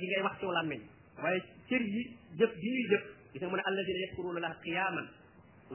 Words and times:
yi 0.00 0.06
ngay 0.08 0.22
wax 0.24 0.34
ci 0.40 0.44
wala 0.48 0.62
làmmiñ 0.62 0.80
waaye 1.22 1.40
cër 1.68 1.82
yi 1.94 2.02
jëf 2.38 2.52
bi 2.60 2.68
ñuy 2.70 2.84
jëf 2.90 3.02
gis 3.32 3.40
nga 3.42 3.48
mu 3.50 3.56
ne 3.56 3.62
alladina 3.68 3.98
yaskuruna 4.06 4.40
laha 4.40 4.54
qiyaman 4.64 5.06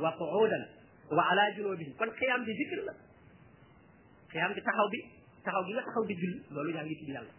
wa 0.01 0.09
quudan 0.17 0.63
wa 1.17 1.23
ala 1.31 1.43
junubihim 1.55 1.93
kon 1.97 2.09
qiyam 2.19 2.43
bi 2.45 2.51
zikr 2.57 2.79
la 2.87 2.93
qiyam 4.31 4.53
bi 4.55 4.61
taxaw 4.61 4.87
bi 4.93 4.99
taxaw 5.45 5.63
gi 5.65 5.73
nga 5.73 5.83
taxaw 5.87 6.03
di 6.05 6.15
jul 6.17 6.33
loolu 6.51 6.69
ya 6.73 6.81
ngi 6.83 6.95
ci 6.97 7.11
yàlla 7.11 7.33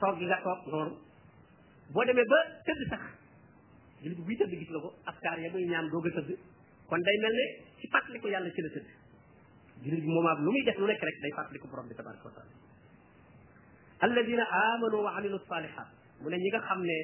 tok 0.00 0.16
gi 0.18 0.24
nga 0.24 0.38
tok 0.42 0.60
noonu 0.72 0.92
bo 1.92 2.04
demé 2.04 2.24
ba 2.24 2.38
tëdd 2.64 2.80
sax 2.88 3.02
julli 4.02 4.14
bu 4.16 4.22
buy 4.24 4.36
tëdd 4.36 4.52
gis 4.60 4.70
la 4.70 4.78
ko 4.80 4.94
askar 5.12 5.38
ya 5.38 5.50
muy 5.52 5.64
ñaan 5.68 5.88
doog 5.90 6.06
a 6.06 6.10
tëdd 6.16 6.30
kon 6.88 7.02
day 7.04 7.16
melni 7.22 7.44
ne 7.44 7.46
ci 7.80 7.86
fàttaliku 7.92 8.28
yàlla 8.28 8.50
ci 8.50 8.62
la 8.62 8.70
tëdd 8.76 8.88
julli 9.84 10.00
bi 10.00 10.08
moment 10.08 10.38
lu 10.40 10.50
muy 10.52 10.64
def 10.64 10.78
lu 10.80 10.86
nek 10.86 11.00
rek 11.02 11.16
day 11.22 11.32
fàttaliku 11.36 11.68
borom 11.68 11.86
bi 11.88 11.94
tabaraka 11.94 12.24
wa 12.28 12.34
taala 12.36 12.52
alladina 14.08 14.44
amanu 14.62 14.96
wa 15.02 15.10
amilu 15.18 15.38
salihat 15.48 15.97
mu 16.22 16.26
ne 16.30 16.36
ñi 16.36 16.48
nga 16.50 16.60
xam 16.68 16.80
ne 16.82 16.96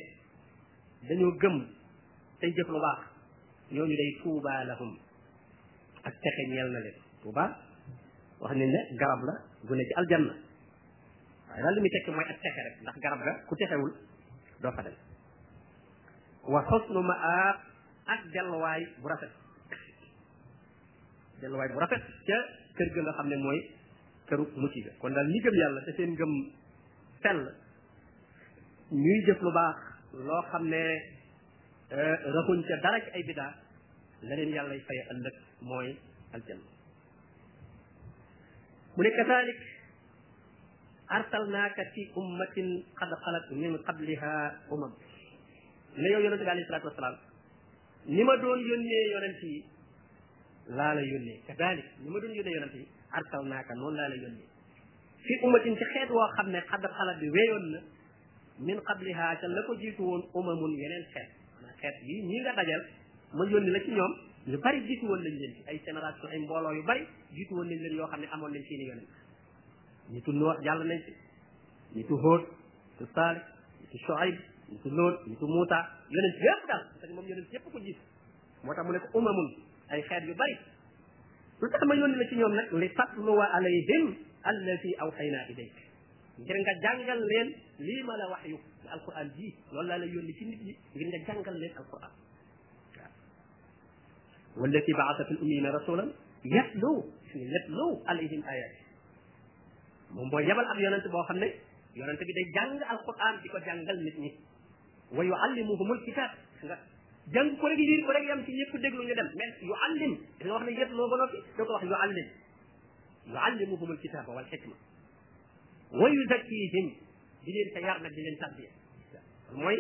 dañoo 1.09 1.33
gëm 1.41 1.57
tey 2.41 2.51
jëf 2.57 2.69
lu 2.69 2.81
baax 2.81 3.01
ñooñu 3.71 3.95
day 4.01 4.13
tuuba 4.23 4.65
lahum 4.65 4.93
ak 6.03 6.15
texe 6.23 6.43
ñeel 6.49 6.69
na 6.73 6.81
leen 6.81 6.95
tuuba 7.23 7.45
wax 8.41 8.53
nañ 8.57 8.69
ne 8.71 8.81
garab 8.99 9.23
la 9.25 9.35
gu 9.67 9.75
ne 9.75 9.85
ci 9.85 9.93
aljanna 9.97 10.35
waaye 11.47 11.63
daal 11.63 11.75
li 11.75 11.81
muy 11.81 12.13
mooy 12.15 12.25
ak 12.31 12.39
texe 12.43 12.61
rek 12.67 12.75
ndax 12.83 12.97
garab 13.01 13.21
ga 13.23 13.33
ku 13.47 13.55
texewul 13.57 13.93
doo 14.63 14.73
fa 14.73 14.83
dem 14.83 14.97
wa 16.53 16.61
xosnu 16.69 17.01
maab 17.03 17.57
ak 18.07 18.21
delluwaay 18.33 18.83
bu 19.01 19.09
rafet 19.09 19.33
delluwaay 21.41 21.69
bu 21.73 21.79
rafet 21.81 22.03
ca 22.27 22.39
kër 22.77 22.89
gën 22.93 23.03
nga 23.05 23.13
xam 23.17 23.29
ne 23.29 23.37
mooy 23.45 23.61
këru 24.27 24.45
mucc 24.61 24.75
ga 24.85 24.91
kon 24.99 25.13
daal 25.15 25.27
ñi 25.33 25.41
gëm 25.45 25.55
yàlla 25.61 25.81
te 25.87 25.93
seen 25.97 26.13
gëm 26.19 26.33
sell 27.23 27.43
ñuy 28.95 29.21
jëf 29.27 29.41
lu 29.43 29.51
baax 29.53 29.77
loo 30.27 30.43
xam 30.51 30.63
ne 30.71 30.81
raxuñ 32.37 32.59
ca 32.63 32.77
dara 32.83 33.01
ci 33.05 33.11
ay 33.15 33.23
bidaa 33.25 33.53
la 34.23 34.35
leen 34.37 34.55
yàlla 34.55 34.75
fay 34.87 35.01
ëllëg 35.13 35.35
mooy 35.63 35.97
aljan 36.35 36.61
mu 38.95 39.03
ne 39.03 39.11
kathalik 39.11 39.61
arsalnaaka 41.17 41.83
fi 41.95 42.11
ummatin 42.17 42.85
qad 42.99 43.11
xalat 43.25 43.47
min 43.51 43.77
qabliha 43.87 44.33
umam 44.71 44.93
ne 45.97 46.09
yow 46.11 46.21
yonente 46.21 46.45
bi 46.45 46.51
alayhi 46.51 46.67
salatu 46.69 46.87
wasalaam 46.87 47.17
ni 48.07 48.23
ma 48.25 48.37
doon 48.37 48.61
yónnee 48.71 49.05
yonent 49.13 49.43
yi 49.43 49.65
laa 50.77 50.95
la 50.95 51.01
yónnee 51.01 51.41
kadalik 51.47 51.89
ni 52.01 52.09
ma 52.11 52.21
doon 52.21 52.33
yónnee 52.35 52.55
yonent 52.57 52.75
yi 52.75 52.87
arsalnaaka 53.11 53.75
noonu 53.75 53.97
laa 53.97 54.09
la 54.09 54.15
yónnee 54.23 54.47
fi 55.27 55.33
ummatin 55.43 55.77
ci 55.79 55.85
xeet 55.93 56.11
woo 56.11 56.29
xam 56.37 56.49
ne 56.51 56.61
xadar 56.61 56.91
xalat 56.99 57.19
bi 57.19 57.31
weyoon 57.37 57.67
na 57.73 57.81
من 58.61 58.81
قبلها 58.81 59.35
كان 59.35 59.51
لكو 59.51 59.75
جيتون 59.75 60.31
أمم 60.37 60.75
ينين 60.79 61.05
خير 61.15 61.29
خير 61.83 61.93
بي 62.07 62.23
ني 62.23 62.43
لا 62.43 62.57
داجال 62.57 62.83
ما 63.35 63.51
يوني 63.51 63.71
لا 63.71 63.79
سي 63.79 63.91
نيوم 63.91 64.15
لو 64.47 64.59
بري 64.61 64.81
جيتو 64.87 65.13
ولا 65.13 65.31
نين 65.31 65.55
اي 65.69 65.81
سينرات 65.85 66.15
سو 66.23 66.29
اي 66.31 66.39
مبولو 66.39 66.71
يو 66.71 66.83
بري 66.83 67.07
جيتو 67.35 67.55
ولا 67.61 67.71
نين 67.75 67.93
يو 67.99 68.07
خامني 68.07 68.35
امون 68.35 68.51
نين 68.53 68.63
سي 68.63 68.77
ني 68.77 68.85
يوني 68.85 69.05
ني 70.13 70.21
تو 70.21 70.33
نوت 70.33 70.59
يالا 70.67 70.85
نين 70.85 71.03
سي 71.07 71.13
ني 71.97 72.03
تو 72.03 72.15
هود 72.23 72.43
تو 72.99 73.05
سال 73.15 73.37
تو 73.91 73.99
شعيب 74.07 74.37
ني 74.73 74.79
تو 74.85 74.89
نوت 74.99 75.15
ني 75.29 75.35
تو 75.41 75.47
موتا 75.55 75.81
يوني 76.15 76.29
جيب 76.43 76.61
دال 76.71 76.83
تاك 77.01 77.11
موم 77.17 77.27
يوني 77.31 77.43
جيب 77.53 77.61
كو 77.73 77.79
جيت 77.87 77.99
موتا 78.65 78.83
مو 78.87 78.93
نيكو 78.93 79.19
امم 79.19 79.39
اي 79.93 80.03
خير 80.09 80.23
يو 80.31 80.35
بري 80.41 80.55
لو 81.63 81.69
تخ 81.75 81.85
ما 81.85 81.95
يوني 81.95 82.15
لا 82.17 82.29
سي 82.31 82.35
نيوم 82.37 82.55
نك 82.59 82.73
لي 82.73 82.89
فاتلو 82.89 83.41
عليهم 83.41 84.05
الذي 84.53 84.91
اوحينا 85.03 85.41
اليك 85.51 85.77
ngir 86.39 86.57
nga 86.59 86.75
jangal 86.83 87.21
len 87.23 87.49
li 87.79 87.97
ma 88.03 88.15
la 88.19 88.27
wax 88.29 88.43
yu 88.51 88.59
alquran 88.91 89.31
ji 89.37 89.55
lol 89.73 89.87
la 89.87 89.97
yoni 90.03 90.35
ci 90.35 90.45
nit 90.47 90.61
ni 90.67 90.75
ngir 90.95 91.07
nga 91.13 91.21
jangal 91.27 91.55
len 91.61 91.73
alquran 91.79 92.13
والتي 94.55 94.93
بعثت 94.93 95.31
الأمين 95.35 95.67
رسولا 95.67 96.09
يتلو 96.47 96.93
يتلو 97.35 97.87
عليهم 98.07 98.41
آياته 98.55 98.83
من 100.15 100.31
بو 100.31 100.39
يبل 100.39 100.67
أب 100.71 100.79
يونس 100.79 101.07
بو 101.11 101.23
خمني 101.27 101.51
يونس 101.99 102.19
بي 102.23 102.43
جانج 102.55 102.81
القرآن 102.95 103.35
بيكو 103.43 103.59
جانج 103.67 103.89
المتني 103.91 104.31
ويعلمهم 105.17 105.89
الكتاب 105.93 106.31
جانج 107.35 107.51
كوريك 107.59 107.79
يير 107.79 108.01
كوريك 108.07 108.25
يام 108.31 108.41
سي 108.47 108.53
يكو 108.63 108.77
ديك 108.79 108.95
لون 108.95 109.11
يدم 109.11 109.27
من 109.35 109.51
يعلم 109.71 110.13
إذا 110.41 110.51
وحنا 110.55 110.71
يتلو 110.71 111.03
بنا 111.11 111.27
في 111.31 111.37
يكو 111.59 111.73
يعلم 111.95 112.27
يعلمهم 113.35 113.89
الكتاب 113.93 114.25
والحكمة 114.29 114.77
ويزكيهم 115.95 116.87
di 117.45 117.51
leen 117.53 117.69
ca 117.77 117.81
yar 117.81 118.01
nag 118.01 118.13
di 118.17 118.23
leen 118.25 118.37
tarbiya 118.41 118.71
mooy 119.53 119.77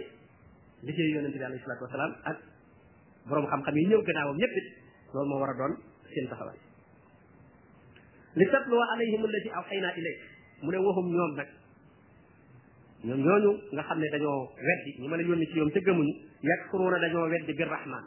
liggéey 0.85 1.11
yonente 1.17 1.39
bi 1.41 1.45
alayhi 1.45 1.65
salatu 1.65 1.85
wasalaam 1.89 2.13
ak 2.29 2.39
borom 3.25 3.47
xam-xam 3.49 3.75
yi 3.77 3.89
ñëw 3.89 4.01
gannaawam 4.05 4.37
ñëpp 4.37 4.55
it 4.61 4.67
loolu 5.15 5.29
moo 5.33 5.41
war 5.41 5.51
a 5.51 5.55
doon 5.57 5.73
seen 6.13 6.29
taxawaay 6.29 6.59
li 8.37 8.47
tatluwa 8.53 8.85
alayhim 8.95 9.21
allati 9.25 9.49
awxayna 9.49 9.89
ilayk 9.97 10.21
mu 10.63 10.71
ne 10.71 10.79
waxum 10.85 11.07
ñoom 11.17 11.33
nag 11.41 11.49
ñoom 13.09 13.21
ñooñu 13.27 13.51
nga 13.73 13.83
xam 13.89 13.99
ne 13.99 14.09
dañoo 14.13 14.43
weddi 14.69 14.91
ñi 15.01 15.09
ma 15.09 15.17
la 15.17 15.23
yónni 15.25 15.47
ci 15.49 15.57
ñoom 15.57 15.71
te 15.73 15.81
gëmuñu 15.81 16.13
yakfuruuna 16.43 16.99
dañoo 17.01 17.29
weddi 17.33 17.53
bir 17.57 17.67
rahman 17.69 18.05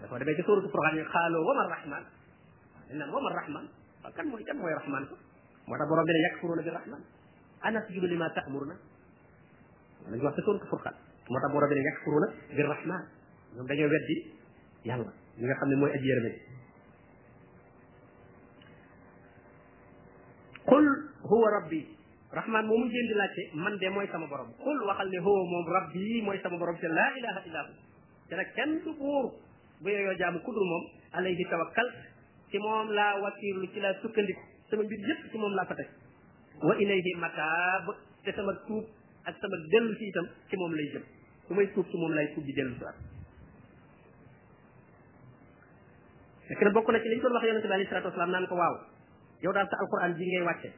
da 0.00 0.08
ko 0.08 0.16
demee 0.18 0.34
ci 0.34 0.42
suratu 0.48 0.68
furqan 0.72 0.96
yi 0.96 1.04
xaaloo 1.12 1.44
wama 1.44 1.64
rahman 1.76 2.04
dañ 2.88 2.96
naan 2.98 3.10
wama 3.12 3.28
rahman 3.30 3.66
kan 4.16 4.24
mooy 4.32 4.42
kan 4.48 4.56
mooy 4.56 4.72
rahman 4.80 5.04
ko 5.12 5.16
moo 5.68 5.76
tax 5.78 5.88
borom 5.90 6.04
bi 6.08 6.12
ne 6.12 6.18
yakfuruna 6.26 6.62
bi 6.66 6.70
rahman 6.74 7.00
ana 7.68 7.80
sujudu 7.86 8.06
lima 8.06 8.28
ta'muruna 8.34 8.74
la 10.10 10.16
ñu 10.16 10.22
wax 10.24 10.34
ci 10.36 10.42
sourate 10.42 10.66
furqan 10.66 10.94
moo 11.30 11.40
tax 11.42 11.52
borom 11.52 11.68
bi 11.70 11.74
ne 11.78 11.82
yakfuruna 11.88 12.26
bi 12.56 12.62
rahman 12.62 13.02
ñoom 13.54 13.66
dañoo 13.66 13.88
weddi 13.94 14.16
yàlla 14.84 15.12
li 15.38 15.44
nga 15.46 15.54
xam 15.60 15.68
ne 15.68 15.76
mooy 15.76 15.92
aji 15.92 16.06
yërëme 16.08 16.30
qul 20.66 20.86
huwa 21.30 21.50
rabbi 21.50 21.86
rahman 22.32 22.66
moomu 22.66 22.84
ngeen 22.86 23.06
di 23.06 23.14
laajte 23.14 23.42
man 23.54 23.76
de 23.78 23.88
mooy 23.90 24.08
sama 24.08 24.26
borom 24.26 24.50
qul 24.58 24.78
waxal 24.86 25.08
ne 25.08 25.18
huwa 25.18 25.40
moom 25.52 25.66
rabbi 25.72 26.22
mooy 26.22 26.38
sama 26.42 26.58
borom 26.58 26.76
te 26.76 26.88
laa 26.88 27.14
ilaha 27.16 27.46
illa 27.46 27.62
hu 27.68 27.72
te 28.28 28.34
nag 28.36 28.52
kenn 28.54 28.80
du 28.84 28.92
buur 28.98 29.30
bu 29.80 29.88
yoyoo 29.88 30.16
jaamu 30.18 30.38
kudul 30.42 30.64
moom 30.64 30.84
alayhi 31.12 31.44
tawakkal 31.48 31.88
ci 32.50 32.58
moom 32.58 32.90
laa 32.90 33.20
wakiirlu 33.22 33.66
ci 33.72 33.80
laa 33.80 33.94
sukkandiku 34.02 34.51
sama 34.72 34.88
mbir 34.88 34.96
yépp 35.04 35.22
ci 35.30 35.36
moom 35.36 35.52
laa 35.56 35.68
fa 35.70 35.76
teg 35.80 35.88
wa 36.64 36.72
ilayhi 36.84 37.12
matab 37.20 37.92
te 38.24 38.32
sama 38.36 38.54
tuub 38.66 38.88
ak 39.30 39.36
sama 39.44 39.56
dellu 39.72 39.92
ci 40.00 40.08
itam 40.08 40.26
ci 40.48 40.56
moom 40.56 40.72
lay 40.78 40.88
jëm 40.96 41.04
su 41.46 41.52
may 41.58 41.68
tuub 41.76 41.84
ci 41.92 41.96
moom 42.00 42.14
lay 42.16 42.26
tuub 42.32 42.40
di 42.48 42.56
dellu 42.56 42.72
si 42.80 42.88
fekk 46.56 46.62
na 46.64 46.70
bokk 46.76 46.88
na 46.88 46.98
ci 47.04 47.08
liñ 47.12 47.20
ko 47.20 47.28
wax 47.36 47.44
yonente 47.50 47.68
bi 47.68 47.74
alayhi 47.76 47.90
salatu 47.92 48.08
wasalaam 48.08 48.32
naan 48.32 48.48
ko 48.48 48.54
waaw 48.62 48.74
yow 49.44 49.52
daal 49.52 49.68
sa 49.68 49.76
alquran 49.82 50.16
ji 50.16 50.24
ngay 50.30 50.44
wàcce 50.48 50.70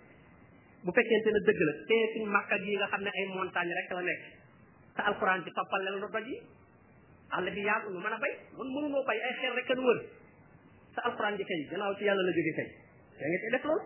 bu 0.84 0.91
fekkente 0.99 1.28
na 1.37 1.41
dëgg 1.49 1.62
la 1.71 1.72
te 1.91 1.99
ci 2.15 2.19
makka 2.37 2.56
gi 2.66 2.72
nga 2.76 2.87
xamne 2.91 3.11
ay 3.15 3.25
montagne 3.37 3.72
rek 3.78 3.88
la 3.94 4.03
nekk 4.11 4.22
sa 4.99 5.03
alquran 5.11 5.38
ci 5.47 5.50
toppal 5.61 5.81
la 5.87 5.94
lu 5.94 6.03
doji 6.09 6.34
yi 6.34 6.38
àll 7.31 7.47
bi 7.50 7.62
yaa 7.69 7.78
ñu 7.87 7.99
mën 8.03 8.15
a 8.19 8.19
bay 8.19 8.34
mun 8.59 8.69
mënunoo 8.75 9.05
bay 9.06 9.19
ay 9.22 9.32
xeer 9.41 9.55
rek 9.55 9.66
kan 9.71 9.78
wër 9.87 9.99
sa 10.99 11.00
alquran 11.11 11.38
ji 11.38 11.44
kay 11.47 11.61
gannaaw 11.71 11.94
ci 11.94 12.05
yàlla 12.05 12.22
la 12.26 12.34
jóge 12.38 12.55
kay 12.61 12.71
da 13.25 13.31
nga 13.33 13.41
koy 13.41 13.51
def 13.57 13.65
loolu 13.69 13.85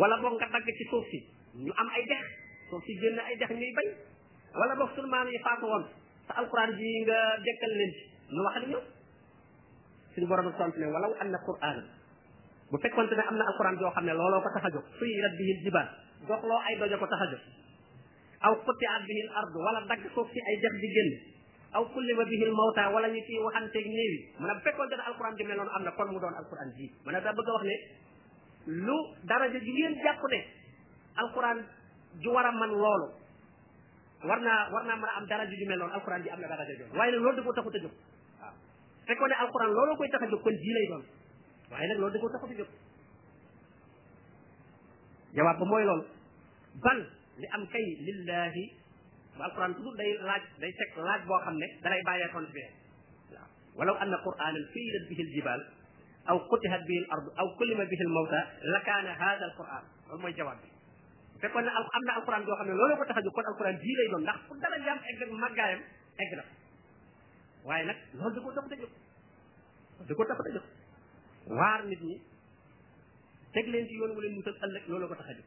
wala 0.00 0.14
boog 0.24 0.34
nga 0.40 0.48
dagg 0.56 0.66
ci 0.78 0.84
suuf 0.90 1.04
si 1.12 1.18
ñu 1.64 1.72
am 1.80 1.88
ay 1.96 2.04
dex 2.10 2.22
suuf 2.72 2.84
ay 3.28 3.36
dex 3.38 3.50
ngay 3.52 3.72
bay 3.76 3.88
wala 4.58 4.72
boog 4.80 4.90
sunu 4.96 5.08
maam 5.12 5.28
yi 5.28 5.40
faatu 5.44 5.66
woon 5.70 5.84
sa 6.28 6.32
alquran 6.40 6.70
ji 6.80 6.88
nga 7.04 7.18
dekkal 7.44 7.72
leen 7.78 7.92
ci 7.96 8.00
ñu 8.32 8.40
wax 8.48 8.54
ak 8.58 8.64
ñoom 8.72 8.86
suñu 10.14 10.26
borom 10.28 10.48
tontu 10.58 10.78
ne 10.80 10.86
walaw 10.96 11.12
an 11.20 11.28
na 11.32 11.38
quran 11.48 11.76
bu 12.70 12.76
ne 13.14 13.22
am 13.28 13.36
na 13.38 13.44
alquran 13.52 13.76
joo 13.80 13.92
xam 13.94 14.04
ne 14.08 14.12
looloo 14.18 14.40
ko 14.44 14.48
tax 14.56 14.64
a 14.66 14.70
jóg 14.74 14.84
suy 14.98 15.12
rat 15.24 15.34
bihil 15.38 15.60
jibal 15.64 15.88
ay 16.68 16.74
dojo 16.80 16.96
ko 16.98 17.06
tax 17.12 17.20
a 17.24 17.30
jóg 17.32 17.42
aw 18.48 18.52
xutti 18.64 18.84
at 18.96 19.02
bihil 19.08 19.28
ard 19.38 19.52
wala 19.66 19.80
dagg 19.92 20.02
suuf 20.14 20.28
si 20.32 20.40
ay 20.48 20.56
dex 20.64 20.72
di 20.82 20.90
génn 20.96 21.10
aw 21.78 21.84
kullima 21.94 22.26
bihi 22.26 22.42
l 22.50 22.52
mawta 22.58 22.90
wala 22.90 23.06
ñu 23.08 23.22
ciy 23.22 23.38
waxanteeg 23.38 23.86
néew 23.86 24.10
yi 24.14 24.20
mu 24.38 24.44
ne 24.46 24.52
bu 24.56 24.60
fekkoon 24.66 24.90
jot 24.90 25.02
alquran 25.06 25.34
ji 25.38 25.42
mel 25.46 25.56
noonu 25.58 25.70
am 25.76 25.82
na 25.86 25.90
kon 25.94 26.10
mu 26.10 26.18
doon 26.18 26.34
alquran 26.34 26.68
ji 26.74 26.86
mu 27.06 27.10
ne 27.14 27.18
da 27.22 27.30
bëgg 27.32 27.48
a 27.48 27.52
wax 27.56 27.64
ne 27.70 27.76
lu 28.86 28.96
daraja 29.28 29.58
ji 29.64 29.70
ngeen 29.72 29.94
jàpp 30.02 30.22
ne 30.32 30.40
alquran 31.22 31.58
ju 32.22 32.28
war 32.34 32.46
a 32.46 32.52
man 32.52 32.70
loolu 32.82 33.06
war 34.28 34.40
naa 34.46 34.60
war 34.74 34.82
naa 34.88 34.98
a 35.06 35.14
am 35.22 35.26
daraja 35.30 35.54
ju 35.60 35.66
mel 35.70 35.78
noonu 35.78 35.94
alquran 35.98 36.22
ji 36.22 36.30
am 36.30 36.40
na 36.40 36.48
daraja 36.52 36.72
jooju 36.78 36.94
waaye 36.98 37.10
nag 37.12 37.22
loolu 37.22 37.36
da 37.36 37.42
ko 37.46 37.52
taxut 37.52 37.74
a 37.76 37.80
jóg 37.86 37.94
waaw 38.40 38.54
fekkoon 39.06 39.28
ne 39.30 39.36
alquran 39.44 39.70
looloo 39.76 39.96
koy 39.96 40.08
tax 40.10 40.22
a 40.24 40.36
kon 40.44 40.56
ji 40.62 40.70
lay 40.76 40.86
doon 40.90 41.04
waaye 41.70 41.86
nag 41.88 41.98
loolu 42.00 42.12
da 42.14 42.20
ko 42.20 42.28
taxut 42.34 42.60
a 42.62 42.66
jawaab 45.38 45.60
mooy 45.70 45.84
loolu 45.90 46.04
bal 46.84 47.00
li 47.40 47.46
am 47.54 47.62
kay 47.70 47.86
lillahi 48.06 48.66
القران 49.46 49.74
تقول 49.74 49.96
داي 49.96 50.12
لاج 50.12 50.40
داي 50.60 50.72
تك 50.72 50.98
لاج 50.98 51.22
بو 51.22 51.38
خامني 51.38 51.80
داي 51.82 52.02
بايا 52.02 52.26
كون 52.26 52.46
ولو 53.76 53.94
ان 53.94 54.12
القران 54.14 54.54
فيل 54.54 54.92
به 55.16 55.22
الجبال 55.22 55.68
او 56.30 56.38
قطعت 56.38 56.80
به 56.88 56.98
الارض 56.98 57.38
او 57.38 57.56
كلم 57.58 57.78
به 57.84 58.00
الموتى 58.00 58.42
لكان 58.76 59.06
هذا 59.06 59.44
القران 59.44 59.82
هو 60.10 60.18
موي 60.18 60.32
جواب 60.32 60.58
تكون 61.42 61.68
امنا 61.68 62.16
القران 62.16 62.44
جو 62.44 62.56
خامني 62.56 62.72
لولو 62.74 62.96
كو 62.96 63.04
تخاجو 63.04 63.30
كون 63.30 63.44
القران 63.54 63.78
دي 63.78 63.92
لاي 63.98 64.08
دون 64.10 64.24
داخ 64.24 64.36
دا 64.52 64.78
جام 64.86 64.98
اك 64.98 65.28
ماغايم 65.32 65.78
اك 66.20 66.32
لا 66.36 66.44
واي 67.64 67.84
نك 67.84 67.96
لول 68.14 68.34
دكو 68.34 68.50
تاخو 68.52 68.68
تاجو 68.68 68.86
دكو 70.08 70.24
تاخو 70.24 70.42
تاجو 70.42 70.60
وار 71.46 71.84
نيت 71.84 72.02
ني 72.02 72.20
تك 73.54 73.64
لين 73.68 73.86
سي 73.88 73.94
يون 73.94 74.10
مولين 74.14 74.34
موتال 74.34 74.64
الله 74.64 74.80
لولو 74.88 75.08
كو 75.08 75.14
تخاجو 75.14 75.42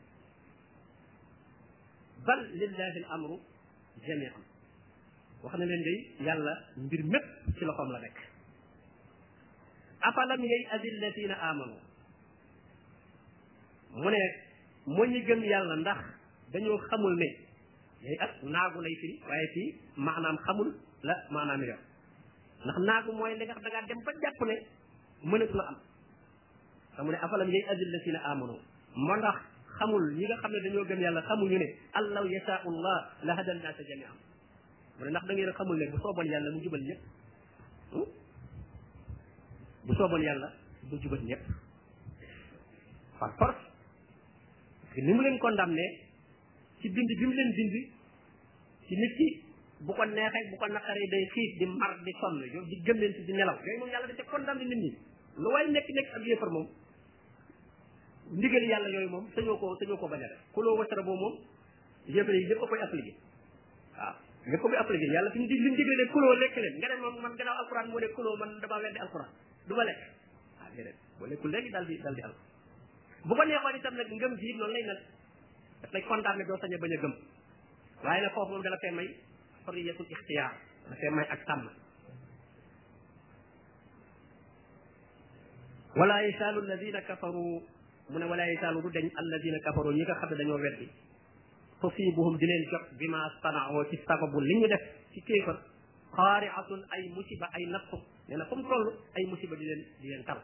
بل 2.28 2.42
لله 2.62 2.94
الامر 3.02 3.40
jamian 4.00 4.34
wax 5.42 5.54
na 5.60 5.66
leen 5.66 5.84
day 5.84 5.98
yàlla 6.28 6.54
mbir 6.78 7.02
mépp 7.12 7.28
ci 7.58 7.66
loxoom 7.66 7.92
la 7.92 8.00
rek 8.00 8.18
afalam 10.10 10.40
yay 10.44 10.62
adilladina 10.76 11.36
amanu 11.50 11.76
mu 13.96 14.10
ne 14.10 14.20
moo 14.86 15.06
ñu 15.06 15.20
gëm 15.28 15.44
yàlla 15.44 15.76
ndax 15.76 16.00
dañoo 16.54 16.78
xamul 16.90 17.16
ne 17.16 17.28
yay 18.04 18.18
ak 18.20 18.44
naagu 18.44 18.82
lay 18.82 18.96
fi 18.96 19.20
waaye 19.28 19.48
fii 19.54 19.76
maanaam 19.98 20.38
xamul 20.46 20.74
la 21.04 21.16
maanaam 21.30 21.62
yor 21.64 21.80
ndax 22.66 22.78
naagu 22.88 23.12
mooy 23.14 23.36
li 23.38 23.46
nga 23.46 23.54
da 23.56 23.70
ngaa 23.70 23.88
dem 23.88 24.00
ba 24.06 24.12
jàpp 24.22 24.40
ne 24.46 24.56
mënatu 25.30 25.56
la 25.58 25.64
am 25.70 25.76
xam 26.98 27.08
ne 27.12 27.16
afalam 27.18 27.50
yay 27.50 27.64
adilladina 27.70 28.20
amanu 28.32 28.56
moo 28.96 29.18
ndax 29.18 29.38
xamul 29.82 30.04
ñi 30.18 30.26
nga 30.30 30.38
xam 30.42 30.52
ne 30.54 30.60
dañoo 30.66 30.86
gëm 30.90 31.00
yàlla 31.02 31.22
xamuñu 31.28 31.58
ne 31.58 31.68
allaw 32.00 32.26
yasaaullah 32.26 33.00
la 33.24 33.34
hadal 33.38 33.58
naasa 33.64 33.84
jamiam 33.90 34.16
mu 34.98 35.06
ne 35.06 35.10
ndax 35.12 35.26
da 35.28 35.34
ngeen 35.34 35.54
xamul 35.58 35.78
ne 35.78 35.86
bu 35.92 35.98
sooboon 36.00 36.28
yàlla 36.28 36.52
mu 36.52 36.62
jubal 36.64 36.82
ñëpp 36.90 37.02
hmm? 37.94 38.08
bu 39.86 39.94
sooboon 39.96 40.22
yàlla 40.24 40.50
du 40.90 40.98
jubal 41.02 41.22
ñëpp 41.30 41.42
par 43.20 43.32
force 43.38 43.56
parce 44.84 45.02
ni 45.02 45.14
mu 45.14 45.22
leen 45.24 45.40
condamné 45.40 45.86
ci 46.82 46.90
bind 46.90 47.08
bi 47.18 47.26
mu 47.26 47.34
leen 47.34 47.52
bind 47.58 47.74
ci 48.88 48.96
ki 49.18 49.28
bu 49.82 49.94
ko 49.94 50.06
neexee 50.06 50.50
bu 50.50 50.56
na 50.62 50.74
naqaree 50.74 51.08
day 51.10 51.26
xiif 51.34 51.58
di 51.60 51.66
mar 51.66 51.92
di 52.06 52.12
sonn 52.20 52.38
yow 52.54 52.64
di 52.66 52.76
gëmmentu 52.86 53.22
di 53.26 53.34
nelaw 53.34 53.58
yooyu 53.66 53.80
moom 53.80 53.90
yàlla 53.90 54.08
da 54.08 54.14
ca 54.14 54.24
condamné 54.32 54.64
nit 54.66 54.78
ñi 54.84 54.92
lu 55.38 55.48
waay 55.54 55.72
nekk 55.72 55.88
nekk 55.90 56.08
ak 56.16 56.24
yéefar 56.28 56.50
moom 56.50 56.68
ndigal 58.32 58.64
yàlla 58.64 58.88
yooyu 58.90 59.10
moom 59.12 59.28
sañoo 59.36 59.58
ko 59.60 59.76
sañoo 59.78 59.98
ko 60.00 60.08
bañ 60.08 60.24
a 60.24 60.28
def 60.32 60.40
kuloo 60.56 60.78
wasara 60.80 61.02
boobu 61.04 61.20
moom 61.20 61.36
yéefar 62.08 62.32
yi 62.36 62.48
yëpp 62.48 62.64
a 62.64 62.68
koy 62.68 62.80
appliqué 62.82 63.14
waaw 63.98 64.16
yëpp 64.48 64.60
a 64.60 64.60
koy 64.60 64.76
appliqué 64.76 65.08
kuloo 66.14 66.34
lekk 66.40 66.56
leen 66.56 66.78
nga 66.80 66.88
ne 66.88 66.96
moom 67.02 67.20
man 67.22 67.36
gannaaw 67.36 67.58
alquran 67.62 67.88
moo 67.92 68.00
ne 68.00 68.08
kuloo 68.16 68.36
man 68.40 68.60
damaa 68.62 68.80
weddi 68.80 69.00
alquran 69.00 69.28
du 69.68 69.76
lekk 69.76 70.00
ah, 70.62 70.70
daal 71.52 71.64
di 71.88 71.98
daal 72.04 72.16
di 72.16 72.24
bu 73.28 73.34
ko 73.36 73.44
neexoon 73.44 73.76
itam 73.76 73.96
nag 73.96 74.08
ngëm 74.08 74.34
ji 74.40 74.54
noonu 74.56 74.72
lay 74.74 74.84
a 74.90 74.92
bañ 75.92 76.04
a 76.24 76.34
waaye 78.08 78.22
nag 78.24 78.34
foofu 78.34 78.52
moom 78.52 78.64
dana 78.64 78.78
fee 78.82 78.92
may 78.96 79.08
xoriyatul 79.66 80.08
ixtiyaar 80.14 80.54
dana 80.88 80.96
fee 80.96 81.10
may 81.10 81.28
ak 81.30 81.42
tànn 81.46 81.70
kafaru 87.08 87.46
mu 88.12 88.18
ne 88.20 88.26
wala 88.32 88.44
yasaalu 88.46 88.82
du 88.84 88.90
dañ 88.96 89.06
alladina 89.20 89.60
kafaru 89.66 89.92
ñi 89.96 90.02
nga 90.04 90.16
xam 90.20 90.30
ne 90.32 90.36
dañoo 90.36 90.60
weddi 90.60 90.88
tusibuhum 91.82 92.36
di 92.38 92.46
leen 92.46 92.68
jot 92.70 92.84
bi 93.00 93.08
ma 93.08 93.20
sanaoo 93.42 93.86
ci 93.90 93.98
sababu 94.06 94.42
li 94.42 94.56
ñu 94.60 94.68
def 94.68 94.82
ci 95.14 95.22
kéefar 95.22 95.58
xaariatun 96.12 96.82
ay 96.92 97.08
musiba 97.16 97.48
ay 97.56 97.66
nattu 97.72 97.98
nee 98.28 98.36
na 98.38 98.46
fa 98.46 98.56
mu 98.56 98.64
toll 98.68 98.92
ay 99.16 99.24
musiba 99.30 99.56
di 99.56 99.66
leen 99.66 99.82
di 100.02 100.08
leen 100.10 100.24
tar 100.24 100.38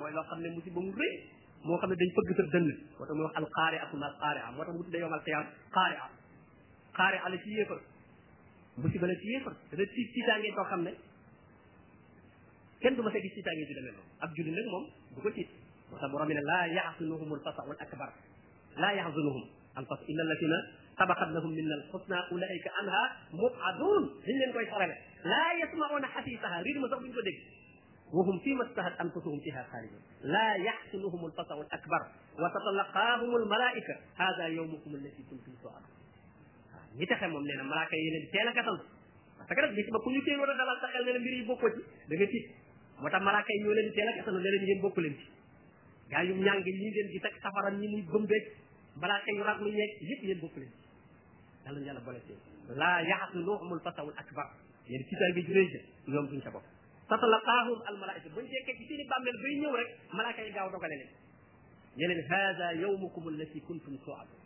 mooy 0.00 0.12
loo 0.12 0.24
xam 0.24 0.40
ne 0.40 0.48
musiba 0.48 0.80
mu 0.80 0.90
rëy 0.96 1.14
moo 1.62 1.76
xam 1.78 1.90
ne 1.90 1.94
dañ 1.96 2.08
fëgg 2.16 2.30
sa 2.36 2.42
dënn 2.56 2.68
moo 2.96 2.98
tax 3.04 3.12
mu 3.16 3.22
wax 3.22 3.34
al 3.36 3.46
xaariatu 3.54 3.96
moo 3.96 4.08
tax 4.08 4.72
mu 4.72 4.82
tudde 4.82 4.98
yowmal 4.98 5.20
qiyaam 5.24 5.44
xaaria 5.74 6.08
xaaria 6.96 7.28
la 7.28 7.36
ci 7.36 7.48
yéefar 7.52 7.80
musiba 8.76 9.06
la 9.06 9.14
ci 9.20 9.26
yéefar 9.32 9.54
dana 9.70 9.84
ci 9.94 10.00
tiitaange 10.12 10.48
koo 10.56 10.64
xam 10.70 10.82
ne 10.84 10.92
kenn 12.80 12.94
du 12.96 13.02
ma 13.02 13.10
sa 13.12 13.18
gis 13.20 13.32
tiitaange 13.34 13.64
di 13.66 13.74
ab 14.24 14.30
julli 14.34 15.46
وصبر 15.92 16.24
من 16.24 16.34
لا 16.36 16.64
يحزنهم 16.64 17.34
الفزع 17.34 17.64
الأكبر 17.70 18.08
لا 18.76 18.90
يحزنهم 18.90 19.44
الفزع 19.78 20.02
إلا 20.08 20.22
الذين 20.22 20.52
سبقت 20.98 21.28
لهم 21.28 21.50
من 21.50 21.72
الحسنى 21.72 22.16
أولئك 22.32 22.68
عنها 22.80 23.16
مبعدون 23.32 24.10
هي 24.24 24.52
كوي 24.52 24.64
لا 25.24 25.44
يسمعون 25.64 26.06
حديثها 26.06 26.62
ريد 26.62 26.78
ما 26.78 26.88
زبون 26.88 27.10
كدك 27.12 27.38
وهم 28.12 28.38
فيما 28.38 28.64
اجتهد 28.64 28.92
أنفسهم 29.00 29.40
فيها 29.40 29.66
خارجا 29.72 29.98
لا 30.32 30.54
يحزنهم 30.54 31.26
الفزع 31.26 31.56
الأكبر 31.60 32.00
وتتلقاهم 32.38 33.36
الملائكة 33.36 33.96
هذا 34.16 34.46
يومكم 34.46 34.94
الذي 34.94 35.24
كنتم 35.30 35.52
توعدون 35.62 35.92
ñi 36.98 37.06
taxe 37.08 37.24
moom 37.32 37.44
nee 37.48 37.56
na 37.56 37.84
yi 38.04 38.10
leen 38.14 38.24
teel 38.32 38.48
a 38.48 38.52
parce 38.52 39.54
que 39.56 39.60
nag 39.64 39.90
ba 39.94 39.98
ku 40.04 40.08
ñu 40.12 40.20
teel 40.26 40.38
war 40.40 40.48
dalal 40.60 40.76
sa 40.82 40.88
xel 40.92 41.06
mbir 41.22 41.34
yi 41.38 41.44
bokkoo 41.48 41.70
ci 41.74 41.80
da 42.10 42.14
nga 42.18 42.26
tiit 42.32 42.46
moo 43.00 43.08
tax 43.14 43.48
yi 43.48 43.56
ñoo 43.64 43.74
leen 43.78 43.90
teel 43.96 44.08
a 44.10 44.12
gasal 44.18 44.34
ne 44.44 44.48
leen 44.54 44.80
bokku 44.84 45.00
leen 45.04 45.14
ci 45.18 45.24
gayum 46.12 46.38
ñang 46.44 46.60
ñàng 46.60 46.76
ngeen 46.76 47.08
di 47.08 47.18
teg 47.18 47.32
safara 47.42 47.70
ni 47.70 47.88
muy 47.88 48.02
bala 48.04 48.28
malaaka 49.00 49.30
yu 49.32 49.42
raglu 49.42 49.70
ñek 49.72 49.90
yépp 50.04 50.22
ñeen 50.28 50.40
bokku 50.40 50.60
leen 50.60 50.72
yàlla 51.64 51.78
ñu 51.80 51.86
yàlla 51.88 52.00
boole 52.04 52.20
ci 52.28 52.32
la 52.76 53.00
yaxasuluhumul 53.02 53.80
fasawul 53.80 54.12
akbar 54.20 54.46
yeen 54.88 55.00
ci 55.08 55.14
tay 55.16 55.32
bi 55.32 55.44
ci 55.46 55.52
ñom 56.12 56.26
duñ 56.28 56.40
ca 56.44 56.50
bok 56.50 56.64
tatalaqahum 57.08 57.78
al 57.88 57.96
malaa'ikatu 57.96 58.34
buñ 58.34 58.44
jéké 58.44 58.76
ci 58.76 58.84
seeni 58.88 59.04
bambel 59.08 59.36
bay 59.42 59.54
ñëw 59.60 59.72
rek 59.76 59.90
malaa'ikay 60.12 60.52
gaaw 60.52 60.68
dogalé 60.70 60.96
leen 61.00 61.08
ne 61.96 62.06
leen 62.14 62.20
haada 62.28 62.72
yawmukum 62.84 63.28
allati 63.32 63.58
kuntum 63.66 63.96
tuadu 64.04 64.36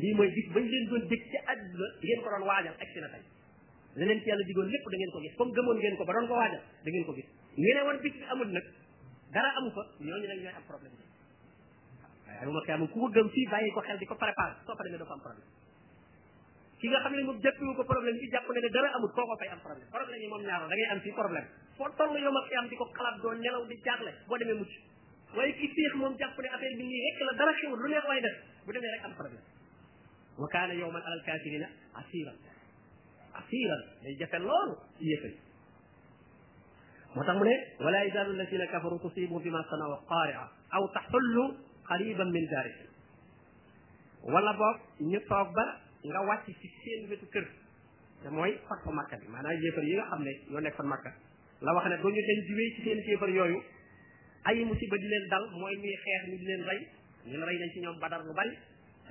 li 0.00 0.14
moy 0.14 0.32
dik 0.32 0.46
bañ 0.54 0.64
leen 0.64 0.88
doon 0.88 1.02
dik 1.08 1.22
ci 1.30 1.36
àdduna 1.52 1.86
yeen 2.00 2.20
ko 2.24 2.28
doon 2.32 2.44
waajal 2.48 2.74
ak 2.80 2.88
ci 2.94 2.98
na 3.04 3.08
tay 3.12 3.20
leneen 3.96 4.18
ci 4.22 4.28
yalla 4.28 4.44
digoon 4.48 4.68
lepp 4.72 4.84
da 4.88 4.96
ngeen 4.96 5.12
ko 5.12 5.20
gis 5.20 5.34
comme 5.36 5.52
gëmon 5.52 5.76
ngeen 5.76 5.96
ko 5.96 6.04
ba 6.08 6.12
doon 6.16 6.26
ko 6.28 6.34
waajal 6.40 6.62
da 6.84 6.88
ngeen 6.90 7.04
ko 7.04 7.12
gis 7.12 7.28
ñene 7.60 7.80
won 7.86 7.96
bis 8.00 8.12
bi 8.20 8.24
amul 8.32 8.48
nak 8.56 8.64
dara 9.32 9.48
amu 9.60 9.68
fa 9.76 9.82
ñoo 10.00 10.16
ñu 10.20 10.26
nag 10.32 10.40
ñoy 10.40 10.56
am 10.56 10.64
problème 10.64 11.08
yow 12.42 12.52
ma 12.54 12.60
xiyam 12.64 12.86
ku 12.88 12.98
ko 13.02 13.08
gëm 13.12 13.28
fii 13.34 13.46
bàyyi 13.50 13.70
ko 13.74 13.80
xel 13.84 13.98
di 13.98 14.06
ko 14.06 14.14
préparé 14.14 14.54
soo 14.64 14.74
pare 14.76 14.90
ne 14.90 14.96
dafa 14.98 15.12
am 15.12 15.20
problème 15.20 15.48
ki 16.80 16.88
nga 16.88 16.98
xam 17.04 17.12
ne 17.14 17.22
moom 17.26 17.38
jëppiwu 17.44 17.74
ko 17.76 17.84
problème 17.84 18.16
bi 18.16 18.30
jàpp 18.32 18.48
ne 18.48 18.60
ne 18.60 18.68
dara 18.70 18.88
amul 18.96 19.12
kooko 19.12 19.36
fay 19.36 19.48
am 19.52 19.60
problème 19.60 19.88
problème 19.90 20.20
yi 20.20 20.28
moom 20.28 20.42
ñaar 20.42 20.60
da 20.68 20.74
ngay 20.74 20.88
am 20.92 21.00
fii 21.00 21.12
problème 21.12 21.46
foo 21.76 21.88
toll 21.98 22.12
yow 22.18 22.32
ma 22.32 22.40
xiyam 22.48 22.66
di 22.68 22.76
ko 22.76 22.84
xalaat 22.94 23.20
doo 23.22 23.34
nelaw 23.34 23.64
di 23.66 23.76
jaaxle 23.84 24.10
boo 24.28 24.36
demee 24.38 24.54
mucc 24.60 24.72
waaye 25.36 25.52
ki 25.58 25.66
fiix 25.74 25.92
moom 25.94 26.16
jàpp 26.16 26.38
ne 26.40 26.48
affaire 26.48 26.76
bi 26.76 26.82
nii 26.88 27.00
rek 27.06 27.20
la 27.28 27.34
dara 27.38 27.52
xewul 27.60 27.78
lu 27.82 27.88
neex 27.88 28.04
waay 28.08 28.20
def 28.20 28.36
bu 28.66 28.72
demee 28.72 28.90
rek 28.96 29.04
am 29.04 29.14
problème 29.20 29.44
wa 30.40 30.46
kaana 30.48 30.74
yowman 30.74 31.02
alal 31.06 31.22
kafirina 31.26 31.68
asiran 32.00 32.36
asiran 33.42 33.82
day 34.02 34.14
jafe 34.16 34.38
loolu 34.38 34.74
yéefal 34.98 35.36
moo 37.14 37.24
tax 37.26 37.36
mu 37.36 37.44
ne 37.44 37.56
wala 37.84 37.98
yazalu 38.06 38.30
alladina 38.34 38.66
kafaru 38.72 38.96
tusibu 39.04 39.36
bima 39.44 39.60
sanaw 39.70 39.92
qaria 40.08 40.40
aw 40.76 40.84
taxullu 40.96 41.68
قريبا 41.90 42.24
من 42.24 42.44
daarihim 42.46 42.88
ولا 44.30 44.52
بوك 44.54 44.78
ني 45.02 45.18
توك 45.18 45.46
با 45.56 45.64
nga 46.06 46.20
wàcc 46.28 46.46
ci 46.62 46.68
seen 46.80 47.02
wetu 47.10 47.26
kër 47.34 47.44
te 48.22 48.28
mooy 48.36 48.52
fakk 48.68 48.86
makka 48.98 49.16
bi 49.20 49.26
maanaam 49.34 49.58
yéefar 49.62 49.84
yi 49.90 49.94
nga 49.98 50.06
xamné 50.12 50.32
ne 50.32 50.58
ñoo 50.60 50.72
fa 50.78 50.82
makka 50.92 51.10
la 51.60 51.70
wax 51.76 51.84
ne 51.92 51.96
do 52.02 52.08
ñu 52.14 52.22
dañ 52.28 52.38
di 52.46 52.52
wéy 52.58 52.68
ci 52.76 52.80
seen 52.86 52.98
kéefar 53.06 53.28
yoyu 53.38 53.58
ay 54.48 54.58
musiba 54.68 54.96
di 55.02 55.06
leen 55.12 55.24
dal 55.30 55.44
moy 55.60 55.74
ñuy 55.82 55.94
xéx 56.06 56.22
ñu 56.30 56.36
di 56.40 56.46
leen 56.50 56.62
ray 56.68 56.80
ñu 57.30 57.36
ray 57.48 57.56
nañ 57.60 57.70
ci 57.74 57.78
ñom 57.84 57.96
badar 58.02 58.22
lu 58.28 58.32
bari 58.38 58.52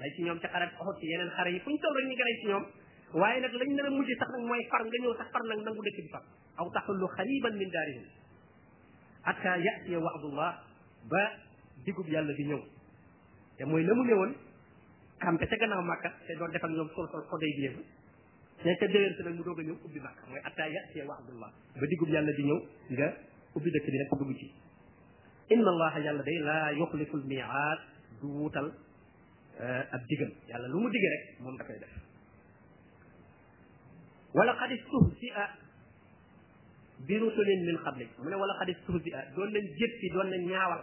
rey 0.01 0.11
ci 0.15 0.21
ñom 0.25 0.37
ci 0.41 0.47
xarat 0.53 0.71
oxut 0.81 0.95
ci 1.01 1.05
yeneen 1.11 1.29
xare 1.35 1.51
yi 1.55 1.59
fuñ 1.65 1.75
toll 1.81 1.95
rek 1.99 2.05
ñu 2.09 2.15
gënal 2.19 2.37
ci 2.41 2.45
ñom 2.51 2.63
waye 3.19 3.37
nak 3.43 3.53
lañ 3.59 3.69
dana 3.77 3.89
mujj 3.97 4.09
tax 4.19 4.29
nak 4.33 4.43
moy 4.49 4.61
far 4.71 4.81
nga 4.85 4.97
ñëw 5.03 5.13
tax 5.19 5.27
far 5.33 5.43
nak 5.49 5.59
nangu 5.65 5.81
dëkk 5.87 5.99
bi 6.05 6.09
fa 6.13 6.19
aw 6.59 6.67
taxullu 6.75 7.05
khaliban 7.15 7.53
min 7.61 7.69
darihim 7.75 8.05
hatta 9.27 9.51
ya'ti 9.65 9.93
wa'dullah 10.05 10.51
ba 11.11 11.23
digub 11.89 12.05
yàlla 12.13 12.33
bi 12.37 12.43
ñëw 12.47 12.61
te 13.57 13.63
mooy 13.65 13.83
la 13.83 13.93
mu 13.97 14.03
ñëwoon 14.05 14.31
kampe 15.19 15.45
ca 15.49 15.55
gannaaw 15.59 15.83
màkka 15.83 16.09
te 16.27 16.33
doon 16.37 16.51
def 16.53 16.63
ak 16.63 16.71
ñoom 16.71 16.89
sol 16.95 17.07
sol 17.11 17.23
xoday 17.29 17.51
bi 17.57 17.61
yëfa 17.65 17.81
ne 18.65 18.71
ca 18.79 18.85
déwén 18.93 19.13
si 19.17 19.21
nag 19.25 19.33
mu 19.37 19.43
doog 19.43 19.59
a 19.59 19.63
ñëw 19.67 19.77
ubbi 19.85 19.99
màkka 20.05 20.21
mooy 20.29 20.41
attaa 20.47 20.69
yatiyee 20.73 21.05
wa 21.09 21.15
abdullah 21.19 21.51
ba 21.79 21.85
digub 21.89 22.09
yàlla 22.13 22.31
bi 22.37 22.43
ñëw 22.49 22.59
nga 22.93 23.07
ubbi 23.55 23.69
dëkk 23.73 23.87
bi 23.93 23.97
nag 24.01 24.09
dugg 24.19 24.31
ci 24.39 24.47
inna 25.53 25.69
allaha 25.73 25.97
yàlla 26.05 26.23
day 26.27 26.37
laa 26.47 26.71
yuxlifu 26.79 27.15
l 27.17 27.23
miaat 27.31 27.79
du 28.21 28.27
wuutal 28.37 28.67
eh, 29.63 29.83
ab 29.95 30.01
digam 30.09 30.31
yàlla 30.49 30.67
lu 30.71 30.77
mu 30.81 30.87
digee 30.93 31.09
rek 31.13 31.23
moom 31.41 31.55
da 31.57 31.63
koy 31.67 31.77
def 31.83 31.93
wala 34.37 34.51
xad 34.59 34.71
istuhzia 34.77 35.43
bi 37.07 37.15
rusulin 37.17 37.61
min 37.67 37.77
qablik 37.83 38.11
mu 38.21 38.27
ne 38.29 38.35
wala 38.41 38.53
xad 38.59 38.69
istuhzia 38.75 39.19
doon 39.35 39.49
nañ 39.53 39.65
jéppi 39.79 40.07
doon 40.13 40.27
nañ 40.31 40.43
ñaawal 40.51 40.81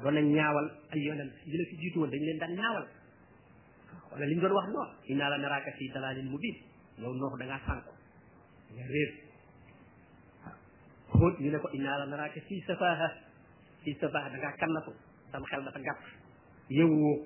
doon 0.00 0.14
nañ 0.14 0.26
ñaawal 0.32 0.66
ay 0.92 1.00
yonent 1.04 1.32
yi 1.44 1.56
la 1.58 1.64
fi 1.68 1.76
jiitu 1.76 1.98
woon 2.00 2.10
dañ 2.10 2.22
leen 2.24 2.38
daan 2.38 2.52
ñaawal 2.56 2.86
wala 4.12 4.24
li 4.26 4.34
doon 4.40 4.52
wax 4.52 4.66
noox 4.74 4.88
inna 5.10 5.28
la 5.28 5.38
naraka 5.38 5.70
fi 5.76 5.84
dalalin 5.92 6.28
mubin 6.32 6.56
yow 6.98 7.12
noox 7.14 7.32
da 7.38 7.44
ngaa 7.44 7.60
sànku 7.66 7.92
fi 13.82 13.94
kannatu 14.60 14.92
sam 15.32 15.42
xel 15.50 15.62
dafa 15.64 15.80
gàtt 15.86 15.98
yow 16.70 16.88
woo 16.88 17.18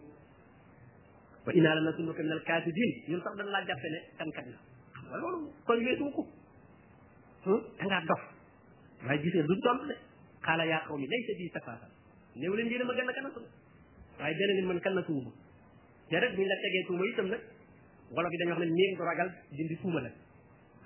wa 1.47 1.53
inna 1.55 1.75
la 1.75 1.81
nasunnuka 1.87 2.23
min 2.23 2.33
al 2.33 2.41
kaasibin 2.49 2.93
ñun 3.09 3.23
sax 3.23 3.33
dañ 3.39 3.47
laa 3.55 3.65
jàppe 3.67 3.89
ne 3.95 4.01
tànkat 4.19 4.47
la 4.53 4.59
xam 4.95 5.05
nga 5.09 5.17
ah, 5.17 5.21
loolu 5.23 5.39
kon 5.67 5.79
weesu 5.87 6.05
ko 6.17 6.23
hmm? 7.45 7.91
dof 8.09 8.23
waaye 9.07 9.23
gis 9.23 9.35
nga 9.35 9.43
duñ 9.49 9.61
de 9.89 9.95
xaala 10.47 10.65
yaa 10.67 10.83
xaw 10.87 10.97
mi 10.99 11.07
laysa 11.13 11.33
bi 11.39 11.49
safaha 11.55 11.96
néew 12.41 12.55
leen 12.55 12.67
ngeen 12.69 12.83
a 12.83 12.85
ma 12.85 12.95
gën 12.95 13.09
a 13.09 13.13
kanatu 13.13 13.41
waaye 14.21 14.35
dana 14.41 14.53
leen 14.57 14.67
man 14.71 14.81
kan 14.81 14.93
na 14.95 15.03
tuuma 15.03 15.31
te 16.11 16.17
rek 16.21 16.33
buñ 16.37 16.47
la 16.47 16.57
tegee 16.65 16.83
tuuma 16.87 17.05
itam 17.11 17.27
nag 17.33 17.41
wolof 18.15 18.33
yi 18.33 18.39
dañuy 18.41 18.53
wax 18.55 18.61
ne 18.61 18.71
néeg 18.79 18.97
du 18.99 19.03
ragal 19.09 19.29
dindi 19.57 19.75
tuuma 19.81 20.01
nag 20.05 20.13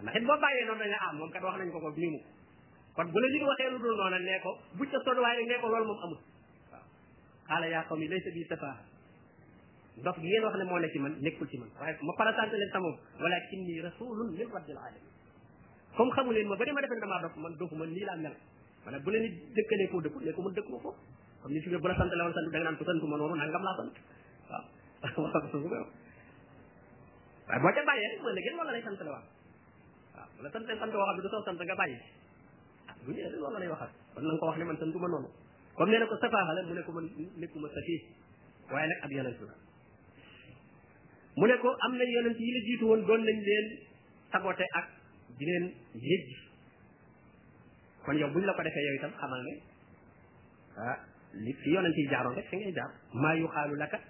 ndax 0.02 0.14
it 0.16 0.25
boo 0.28 0.38
bàyyee 0.42 0.64
noonu 0.66 0.80
dañ 0.83 0.90
la 0.92 0.99
am 1.02 1.09
ah, 1.09 1.12
moom 1.19 1.30
kat 1.33 1.42
wax 1.47 1.54
nañ 1.59 1.71
ko 1.75 1.78
ko 1.85 1.88
nii 2.02 2.11
mu 2.14 2.21
kon 2.95 3.07
bu 3.12 3.19
la 3.23 3.26
nit 3.35 3.42
waxee 3.50 3.71
lu 3.73 3.78
dul 3.83 3.95
noona 3.99 4.19
nee 4.26 4.40
ko 4.45 4.50
buñ 4.78 4.88
ca 4.90 4.99
sonn 5.04 5.19
waaye 5.19 5.59
ko 5.62 5.66
loolu 5.73 5.85
moom 5.90 6.00
amul 6.07 6.19
waaw 6.71 6.85
xaala 7.50 7.66
yaa 7.75 7.85
xaw 7.88 7.97
mi 8.00 8.07
lay 8.12 8.21
sa 8.25 8.30
bii 8.35 8.47
gi 8.47 10.26
ngeen 10.28 10.42
wax 10.45 10.54
ne 10.61 10.64
moo 10.71 10.78
ne 10.83 10.88
ci 10.92 10.99
man 11.04 11.12
nekkul 11.25 11.47
ci 11.50 11.57
man 11.61 11.69
waaye 11.80 11.95
ma 12.07 12.12
parasanté 12.19 12.57
leen 12.61 12.71
sa 12.75 12.78
moom 12.85 12.97
walakin 13.23 13.61
nii 13.66 13.83
rasulun 13.87 14.28
min 14.38 14.49
rabbil 14.57 14.78
alamin 14.85 15.04
comme 15.97 16.12
xamu 16.16 16.30
leen 16.37 16.47
ma 16.50 16.54
ba 16.61 16.64
dama 16.66 16.80
defen 16.83 17.00
damaa 17.02 17.23
dof 17.25 17.35
man 17.42 17.52
dofu 17.59 17.75
man 17.80 17.88
nii 17.95 18.07
laa 18.09 18.16
mel 18.25 18.35
maanaam 18.85 19.02
bu 19.04 19.09
leen 19.12 19.23
nit 19.25 19.35
dëkkalee 19.54 19.88
foo 19.90 20.00
dëkku 20.04 20.19
ne 20.26 20.30
ko 20.37 20.42
man 20.45 20.54
dëkku 20.57 20.71
ko 20.75 20.80
foofu 20.85 21.09
comme 21.42 21.52
ni 21.56 21.61
si 21.61 21.68
bu 21.73 21.87
la 21.88 21.97
sant 21.97 22.04
la 22.12 22.25
woon 22.25 22.35
sant 22.35 22.44
da 22.50 22.56
nga 22.59 22.62
naan 22.64 22.76
ko 22.76 22.85
sant 22.85 23.00
ma 23.02 23.16
noonu 23.16 23.35
nangam 23.37 23.62
laa 23.64 23.76
sant 23.76 23.94
waaw 24.50 24.62
waaye 27.49 27.61
boo 27.64 27.73
ca 27.73 27.82
bàyyee 27.88 28.09
rek 28.12 28.20
mooy 28.23 28.35
léegi 28.37 28.50
loolu 28.56 28.73
lay 28.76 28.82
sant 28.85 28.99
la 29.00 29.11
waaw 29.14 29.25
waaw 30.14 30.28
bu 30.37 30.40
la 30.44 30.50
sant 30.52 30.64
sant 30.66 30.76
woo 30.92 31.04
xam 31.09 31.16
ne 31.16 31.23
du 31.25 31.28
soo 31.32 31.42
sant 31.44 31.56
nga 31.64 31.76
bàyyi 31.80 31.97
ah 32.90 32.94
bu 33.04 33.11
ñëwee 33.12 33.38
loolu 33.40 33.56
lay 33.59 33.68
waxal 33.73 33.90
kon 34.14 34.20
na 34.20 34.25
nga 34.28 34.37
ko 34.40 34.44
wax 34.49 34.56
ne 34.59 34.64
man 34.64 34.76
santuma 34.80 35.09
noonu 35.09 35.28
comme 35.76 35.90
nee 35.90 36.00
na 36.00 36.06
ko 36.06 36.14
safaaxa 36.20 36.52
la 36.52 36.61
mu 36.62 36.75
ne 36.75 36.82
ko 36.85 36.92
man 36.92 37.04
nekkuma 37.40 37.68
safii 37.75 38.00
waaye 38.73 38.87
nag 38.92 38.99
ab 39.04 39.11
yonent 39.16 39.38
la 39.40 39.54
mu 41.40 41.44
ne 41.49 41.54
ko 41.56 41.68
am 41.88 41.92
na 41.97 42.04
yonent 42.04 42.37
yi 42.38 42.52
la 42.52 42.61
jiitu 42.68 42.85
woon 42.85 43.00
doon 43.09 43.23
nañ 43.25 43.38
leen 43.49 43.66
saboté 44.30 44.66
ak 44.78 44.87
di 45.38 45.44
leen 45.49 45.64
yëj 45.94 46.26
kon 48.04 48.16
yow 48.20 48.28
buñ 48.28 48.44
la 48.44 48.52
ko 48.52 48.62
defee 48.62 48.85
yow 48.88 48.94
itam 49.00 49.14
xamal 49.20 49.40
ne 49.49 49.54
ah 50.78 50.99
li 51.38 51.52
fi 51.62 51.70
yonent 51.70 51.96
yi 51.99 52.06
jaaroon 52.10 52.34
rek 52.34 52.46
fi 52.50 52.56
ngay 52.56 52.72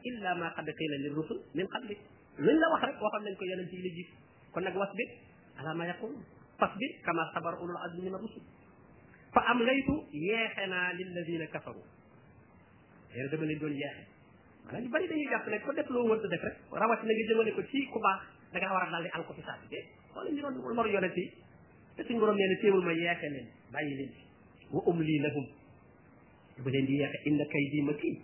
illa 0.09 0.35
maa 0.35 0.51
qad 0.57 0.71
qiila 0.79 0.97
li 0.97 1.09
rusul 1.09 1.39
min 1.55 1.67
qablik 1.69 1.99
luñ 2.39 2.57
la 2.59 2.69
wax 2.73 2.83
rek 2.85 3.01
waxoon 3.01 3.37
ko 3.37 3.45
yonent 3.45 3.73
yi 3.73 3.83
la 3.83 3.89
jiit 3.95 4.09
kon 4.53 4.63
nag 4.65 4.75
wasbir 4.77 5.09
ala 5.61 5.75
ma 5.75 5.87
yaqul 5.87 6.15
fasbir 6.59 6.91
kama 7.05 7.31
sabara 7.35 7.59
ulul 7.61 7.77
azmi 7.85 8.03
min 8.03 8.13
rusul 8.21 8.43
fa 9.33 9.41
am 9.51 9.59
laytu 9.63 10.05
yeexe 10.13 10.67
naa 10.69 10.93
lilladina 10.93 11.47
kafaru 11.49 11.83
léegi 13.15 13.29
dama 13.31 13.45
leen 13.47 13.59
doon 13.59 13.73
yeexe 13.77 14.03
maanaam 14.65 14.83
ñu 14.85 14.89
bëri 14.91 15.07
na 15.07 15.15
nga 15.17 15.31
jëmale 15.39 15.61
ko 15.65 15.71
da 15.73 15.83
ngaa 18.61 18.81
a 18.83 18.85
daal 18.91 19.03
di 19.05 19.09
alko 19.15 19.33
ci 19.37 19.43
saa 19.43 19.59
si 19.61 19.67
dee 19.69 19.85
wa 24.73 24.81
umli 24.87 25.19
lahum 25.19 25.45
bu 26.65 26.69
leen 26.73 26.87
di 26.89 26.95
yeexe 27.01 27.19
inna 27.29 27.45
kay 27.53 27.65
di 27.73 27.81
ma 27.89 27.93
kii 28.01 28.17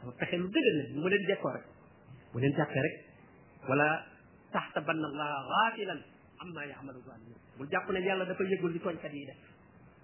sama 0.00 0.12
pexe 0.20 0.36
lu 0.42 0.48
dëgër 0.48 0.74
la 0.78 0.82
mu 1.02 1.08
leen 1.10 1.22
jekkoo 1.30 1.50
rek 1.54 1.64
bu 2.32 2.38
leen 2.40 2.52
jàppee 2.58 2.82
rek 2.84 2.94
wala 3.68 3.88
taxta 4.52 4.80
banna 4.80 5.06
allah 5.10 5.28
ghafilan 5.50 6.00
amma 6.42 6.62
ya'malu 6.66 7.00
zalimun 7.06 7.38
bul 7.58 7.68
jàpp 7.72 7.86
ne 7.92 8.00
yàlla 8.08 8.24
dafa 8.24 8.42
yëgul 8.44 8.72
li 8.72 8.78
tooñkat 8.84 9.12
yi 9.12 9.26
def 9.26 9.38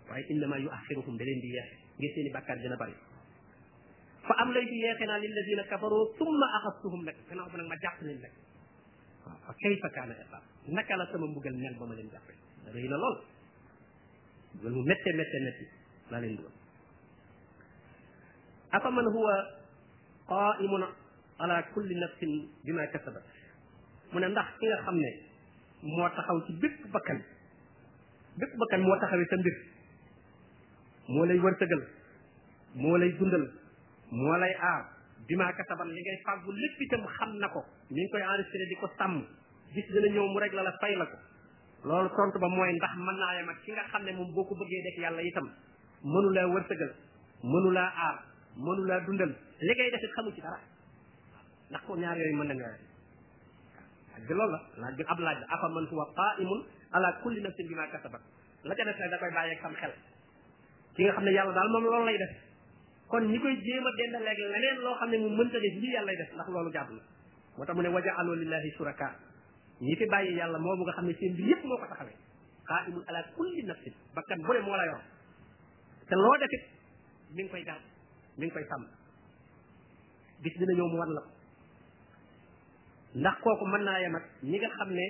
waaye 0.09 0.25
innama 0.33 0.57
yuaxiruhum 0.59 1.15
da 1.19 1.25
leen 1.25 1.41
di 1.41 1.49
yeexe 1.57 1.75
ngir 1.99 2.11
seeni 2.15 2.31
bàkkaar 2.35 2.59
dina 2.59 2.77
bari 2.77 2.95
fa 4.27 4.35
am 4.43 4.49
lay 4.55 4.65
di 4.71 4.77
yeexe 4.85 5.05
naa 5.07 5.19
lilladina 5.19 5.63
kafaru 5.71 5.99
summa 6.19 6.47
axastuhum 6.59 7.01
nag 7.07 7.17
gannaaw 7.29 7.49
ba 7.53 7.57
nag 7.59 7.69
ma 7.73 7.77
jàpp 7.83 7.99
leen 8.07 8.19
nag 8.25 8.33
waaw 9.25 9.39
fa 9.47 9.53
kayfa 9.63 9.89
kaana 9.95 10.15
iqab 10.23 10.43
naka 10.77 10.95
la 10.99 11.05
sama 11.13 11.27
mbugal 11.27 11.55
mel 11.63 11.75
ba 11.81 11.85
ma 11.91 11.95
leen 11.99 12.09
jàppee 12.15 12.39
rëy 12.75 12.89
na 12.91 12.97
lool 13.05 13.17
loolu 14.63 14.77
mu 14.77 14.83
métte 14.91 15.11
métte 15.19 15.37
métti 15.47 15.65
laa 16.11 16.21
leen 16.21 16.37
dugal 16.37 16.56
afa 18.77 18.91
man 18.93 19.09
huwa 19.17 19.33
qaimun 20.31 20.85
ala 21.43 21.57
kulli 21.75 21.95
nafsin 22.01 22.33
bima 22.65 22.85
kasabat 22.95 23.25
mu 24.13 24.19
ne 24.23 24.29
ndax 24.33 24.47
ki 24.61 24.67
nga 24.71 24.79
xam 24.87 24.97
ne 25.05 25.11
moo 25.93 26.09
taxaw 26.17 26.39
ci 26.47 26.53
bépp 26.63 26.85
bakkan 26.95 27.19
bépp 28.41 28.53
bakkan 28.63 28.81
moo 28.87 28.97
taxawee 29.03 29.29
sa 29.33 29.37
mbir 29.41 29.57
moo 31.09 31.25
lay 31.31 31.39
wërsëgal 31.45 31.83
moo 32.85 32.97
lay 32.99 33.11
dundal 33.19 33.45
moo 34.13 34.37
lay 34.43 34.55
aar 34.69 34.83
bima 35.29 35.53
kasabat 35.59 35.89
li 35.89 36.01
ngay 36.05 36.19
fàggu 36.27 36.53
lépp 36.53 36.81
itam 36.87 37.03
xam 37.17 37.33
na 37.41 37.49
ko 37.49 37.65
ñu 37.91 37.97
ngi 37.97 38.11
koy 38.13 38.21
enregistré 38.23 38.67
di 38.69 38.77
ko 38.81 38.87
sàmm 38.99 39.23
gis 39.75 39.87
dina 39.93 40.09
ñëw 40.15 40.27
mu 40.33 40.39
rek 40.39 40.53
la 40.53 40.63
la 40.63 40.73
fay 40.81 40.95
la 40.97 41.07
ko 41.07 41.17
loolu 41.87 42.09
tontu 42.17 42.39
ba 42.39 42.49
mooy 42.49 42.73
ndax 42.77 42.95
mën 42.97 43.17
naa 43.21 43.35
yem 43.37 43.49
ak 43.49 43.57
ki 43.65 43.73
nga 43.73 43.85
xam 43.91 44.03
ne 44.05 44.13
moom 44.13 44.33
boo 44.35 44.45
ko 44.45 44.55
bëggee 44.55 44.85
def 44.87 44.97
yàlla 45.03 45.23
itam 45.23 45.49
mënu 46.13 46.29
laa 46.37 46.47
wërsëgal 46.55 46.93
mënu 47.43 47.71
laa 47.73 47.93
aar 48.09 48.17
mënu 48.65 48.85
laa 48.89 49.01
dundal 49.07 49.29
li 49.63 49.73
ngay 49.77 49.91
def 49.93 50.03
it 50.05 50.13
xamu 50.17 50.31
ci 50.35 50.41
dara 50.41 50.59
ndax 51.71 51.83
ko 51.87 51.97
ñaar 51.97 52.17
yooyu 52.17 52.37
mën 52.37 52.49
na 52.49 52.55
ñoo 52.55 52.73
ak 54.17 54.23
bi 54.29 54.33
loolu 54.35 54.53
la 54.53 54.61
laaj 54.81 54.95
bi 54.99 55.05
ab 55.07 55.19
laaj 55.21 55.39
la 55.41 55.47
afa 55.55 55.69
man 55.69 55.85
huwa 55.91 56.05
qaimun 56.17 56.61
ala 56.93 57.13
kulli 57.23 57.41
nafsin 57.41 57.67
bima 57.69 57.87
kasabat 57.89 58.23
la 58.65 58.75
ca 58.75 58.85
def 58.85 58.97
rek 58.99 59.11
da 59.11 59.19
koy 59.19 59.33
bàyyeeg 59.37 59.61
sam 59.61 59.75
xel 59.77 59.93
ki 60.97 61.05
nga 61.05 61.13
xam 61.13 61.25
ne 61.25 61.31
yàlla 61.37 61.53
daal 61.53 61.69
moom 61.71 61.85
loolu 61.85 62.05
lay 62.07 62.19
def 62.19 62.33
kon 63.09 63.21
ñi 63.29 63.39
koy 63.39 63.55
jéem 63.65 63.87
a 63.87 63.91
denda 63.97 64.19
léegi 64.27 64.43
leneen 64.53 64.79
loo 64.85 64.95
xam 64.99 65.11
ne 65.11 65.17
mu 65.19 65.29
mënta 65.37 65.59
def 65.61 65.75
lii 65.83 65.93
yàlla 65.95 66.11
lay 66.13 66.17
def 66.17 66.33
ndax 66.35 66.49
loolu 66.49 66.73
jàpp 66.73 66.91
na 66.91 67.01
moo 67.57 67.65
tax 67.65 67.77
mu 67.77 67.83
ne 67.83 67.89
waja'alu 67.89 68.33
lillahi 68.43 68.71
shuraka 68.77 69.09
ñi 69.83 69.97
fi 69.97 70.07
bàyyi 70.07 70.37
yàlla 70.39 70.59
moo 70.59 70.65
moomu 70.69 70.85
nga 70.85 70.93
xam 70.93 71.07
ne 71.07 71.13
seen 71.19 71.33
bi 71.37 71.43
yëpp 71.51 71.63
moo 71.65 71.77
ko 71.77 71.87
taxawee 71.91 72.17
qaimun 72.69 73.05
ala 73.09 73.23
kulli 73.37 73.63
nafsin 73.65 73.93
bakkan 74.15 74.39
bu 74.47 74.53
ne 74.53 74.61
moo 74.61 74.77
la 74.77 74.87
loo 74.87 76.37
defit 76.41 76.63
mi 77.35 77.49
koy 77.49 77.63
gàll 77.63 77.81
mi 78.39 78.47
ngi 78.47 78.53
koy 78.55 78.65
sàmm 78.71 78.85
bis 80.45 80.55
dina 80.61 80.73
ñëw 80.77 80.87
mu 80.93 80.97
wan 81.01 81.13
la 81.17 81.23
ndax 83.21 83.37
kooku 83.43 83.65
mën 83.73 83.83
naa 83.85 84.01
yem 84.01 84.15
ak 84.17 84.25
ñi 84.51 84.59
nga 84.61 84.69
xam 84.77 84.91
ne 84.99 85.07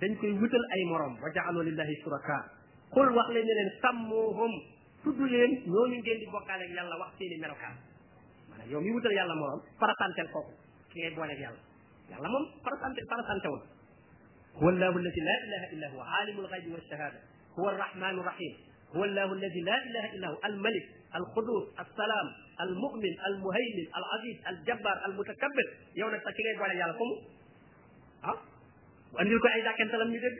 dañ 0.00 0.12
koy 0.20 0.32
wutal 0.40 0.64
ay 0.74 0.82
morom 0.90 1.14
wa 1.22 1.28
jaalu 1.34 1.60
lillahi 1.68 1.94
suraka 2.04 2.38
qul 2.94 3.08
wax 3.16 3.28
leen 3.34 3.46
ne 3.46 3.52
leen 3.58 3.70
sàmmuhum 3.82 4.52
tudd 5.02 5.18
leen 5.32 5.50
ñooñu 5.72 5.96
ngeen 6.00 6.18
di 6.20 6.26
bokkaale 6.32 6.64
ak 6.66 6.72
yàlla 6.76 6.96
wax 7.00 7.10
seeni 7.18 7.36
melokaan 7.42 7.76
maanaam 8.50 8.70
yow 8.72 8.80
mi 8.84 8.90
wutal 8.94 9.12
yàlla 9.18 9.34
morom 9.40 9.60
faratanteel 9.80 10.28
kooku 10.34 10.52
ki 10.92 10.96
ngay 11.00 11.12
booleeg 11.16 11.40
yàlla 11.44 11.60
yàlla 12.10 12.28
moom 12.32 12.44
faratante 12.64 13.00
faratante 13.10 13.48
woon 13.52 13.62
هو 14.60 14.64
الله 14.72 14.92
الذي 14.96 15.20
لا 15.28 15.36
اله 15.46 15.62
الا 15.74 15.86
هو 15.94 16.00
عالم 16.00 16.36
الغيب 16.40 16.72
والشهاده 16.72 17.18
هو 17.58 17.68
الرحمن 17.70 18.14
الرحيم 18.20 18.52
هو 18.96 19.04
الله 19.04 19.32
الذي 19.32 19.60
لا 19.60 19.76
اله 19.88 20.04
الا 20.16 20.28
هو 20.28 20.38
الملك 20.44 20.84
القدوس 21.14 21.64
السلام 21.84 22.26
al 22.58 22.72
mu'min 22.74 23.14
al 23.20 23.34
muhaymin 23.40 23.86
al 23.92 24.04
aziz 24.16 24.36
al 24.48 24.56
jabbar 24.66 24.96
al 25.04 25.12
mutakabbir 25.16 25.66
yow 26.00 26.08
nag 26.10 26.20
sax 26.24 26.34
ki 26.36 26.42
ngay 26.44 26.56
boole 26.60 26.74
yàlla 26.80 26.94
ko 26.98 27.04
mu 27.10 27.16
ah 28.24 28.36
andil 29.20 29.38
ko 29.40 29.46
ay 29.52 29.62
dàkkantalam 29.66 30.10
ñu 30.12 30.20
dégg 30.24 30.36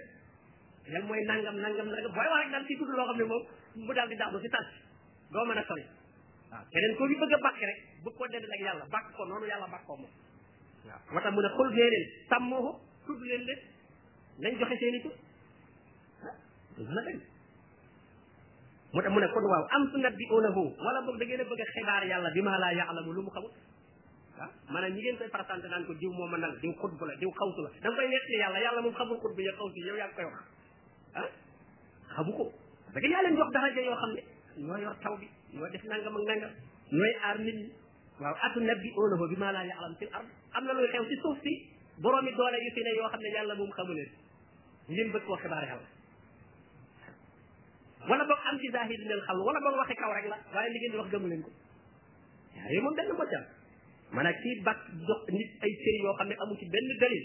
lan 0.92 1.02
mooy 1.08 1.20
nangam 1.28 1.56
nangam 1.64 1.88
nangam 1.92 2.12
booy 2.16 2.26
wax 2.32 2.40
rek 2.44 2.50
daal 2.52 2.64
ci 2.68 2.74
tudd 2.80 2.92
loo 2.96 3.06
xam 3.10 3.16
ne 3.20 3.24
moom 3.32 3.42
mu 3.86 3.92
daal 3.94 4.08
di 4.08 4.16
daanu 4.20 4.38
si 4.40 4.48
tànk 4.54 4.68
doo 5.32 5.44
mën 5.44 5.58
a 5.58 5.64
sori 5.68 5.84
waaw 6.52 6.64
keneen 6.72 6.96
koo 6.96 7.06
gi 7.08 7.16
bëgg 7.22 7.32
a 7.34 7.38
bàkk 7.46 7.60
rek 7.70 7.80
bu 8.02 8.10
ko 8.16 8.26
dend 8.32 8.44
ak 8.54 8.60
yàlla 8.66 8.84
bàkk 8.94 9.06
ko 9.16 9.22
noonu 9.24 9.46
yàlla 9.50 9.66
bàkk 9.74 9.84
ko 9.86 9.96
moom 10.00 10.10
waaw 11.14 11.24
moo 11.24 11.24
tax 11.24 11.32
mu 11.34 11.40
ne 11.42 11.48
xol 11.56 11.68
nee 11.76 11.88
leen 11.92 12.04
sàmmoo 12.30 12.60
ko 12.64 12.72
tudd 13.12 13.20
leen 13.30 13.42
leen 13.48 13.60
nañ 14.42 14.52
joxe 14.60 14.76
seen 14.80 14.94
i 14.96 15.00
tur 15.04 15.14
ah 16.24 17.35
mu 18.96 19.02
ne 19.04 19.08
mu 19.12 19.18
ne 19.20 19.28
kon 19.28 19.44
waaw 19.52 19.64
am 19.76 19.82
tunabbi'uunahu 19.92 20.62
wala 20.80 21.00
boog 21.06 21.16
da 21.20 21.24
ngeen 21.28 21.40
a 21.40 21.44
bëgg 21.44 21.60
a 21.60 21.64
xibaar 21.72 22.02
yàlla 22.08 22.30
bi 22.32 22.40
ma 22.40 22.56
laa 22.62 22.72
ya'lamu 22.72 23.12
lu 23.12 23.20
mu 23.26 23.30
xamul 23.30 23.50
ah 24.40 24.48
maanaam 24.72 24.92
ñi 24.94 25.00
ngeen 25.04 25.16
koy 25.20 25.28
présenté 25.28 25.68
naan 25.68 25.84
ko 25.84 25.92
diw 26.00 26.10
moo 26.16 26.26
mën 26.32 26.40
nag 26.40 26.56
diw 26.64 26.72
xutbu 26.80 27.04
la 27.04 27.14
diw 27.20 27.28
xawtu 27.28 27.60
la 27.60 27.68
da 27.76 27.88
nga 27.92 27.96
koy 27.96 28.08
nekk 28.08 28.26
yàlla 28.40 28.58
yàlla 28.64 28.80
moom 28.80 28.94
xamul 28.94 29.20
xutbu 29.20 29.40
ya 29.44 29.52
xawtu 29.52 29.78
yow 29.86 29.96
yaa 29.96 30.08
ngi 30.08 30.24
ah, 31.14 32.24
ko 32.24 32.52
da 32.94 32.98
nga 33.00 33.08
yaa 33.08 33.22
leen 33.22 33.36
jox 33.36 33.50
daraja 33.52 33.80
yoo 33.82 33.96
xam 34.00 34.10
ne 34.16 34.22
ñoo 34.64 34.78
yor 34.78 34.96
taw 35.04 35.16
bi 35.18 35.28
ñoo 35.52 35.68
def 35.68 35.84
nangam 35.84 36.16
ak 36.16 36.22
nangam 36.28 36.52
ñooy 36.92 37.14
aar 37.22 37.38
nit 37.38 37.54
ñi 37.54 37.68
waaw 38.20 38.34
atunabbi'uunahu 38.48 39.28
bi 39.28 39.36
ma 39.36 39.52
laa 39.52 39.64
ya'lam 39.64 39.94
fil 40.00 40.08
ard 40.12 40.28
am 40.56 40.64
na 40.64 40.72
luy 40.72 40.88
xew 40.88 41.04
ci 41.04 41.16
suuf 41.20 41.38
si 41.44 41.52
boroomi 42.00 42.32
doole 42.32 42.56
yu 42.64 42.70
fi 42.74 42.80
ne 42.82 42.96
yoo 42.96 43.08
xam 43.12 43.20
ne 43.20 43.28
yàlla 43.34 43.54
moom 43.54 43.70
xamu 43.70 43.92
leen 43.92 44.10
ngeen 44.88 45.12
bëgg 45.12 45.24
koo 45.26 45.36
xibaar 45.36 45.64
yàlla 45.68 45.95
wala 48.08 48.22
boog 48.24 48.40
am 48.46 48.56
ci 48.62 48.68
zahir 48.70 48.98
leen 49.06 49.20
xam 49.26 49.38
wala 49.42 49.60
boog 49.62 49.76
waxi 49.82 49.94
kaw 49.98 50.10
rek 50.14 50.26
la 50.30 50.38
waaye 50.54 50.70
li 50.70 50.78
ngeen 50.80 50.92
di 50.94 50.98
wax 51.00 51.08
gëmu 51.10 51.26
leen 51.28 51.42
ko 51.42 51.50
waaw 52.54 52.66
yooyu 52.66 52.82
moom 52.86 52.94
benn 52.98 53.10
mbëccal 53.16 53.44
maanaam 54.14 54.36
kii 54.42 54.56
bàq 54.62 54.78
jox 55.06 55.20
nit 55.38 55.50
ay 55.66 55.72
sëriñ 55.82 56.02
yoo 56.06 56.14
xam 56.18 56.28
ne 56.28 56.34
amu 56.42 56.54
ci 56.60 56.66
benn 56.70 56.88
dalil 57.02 57.24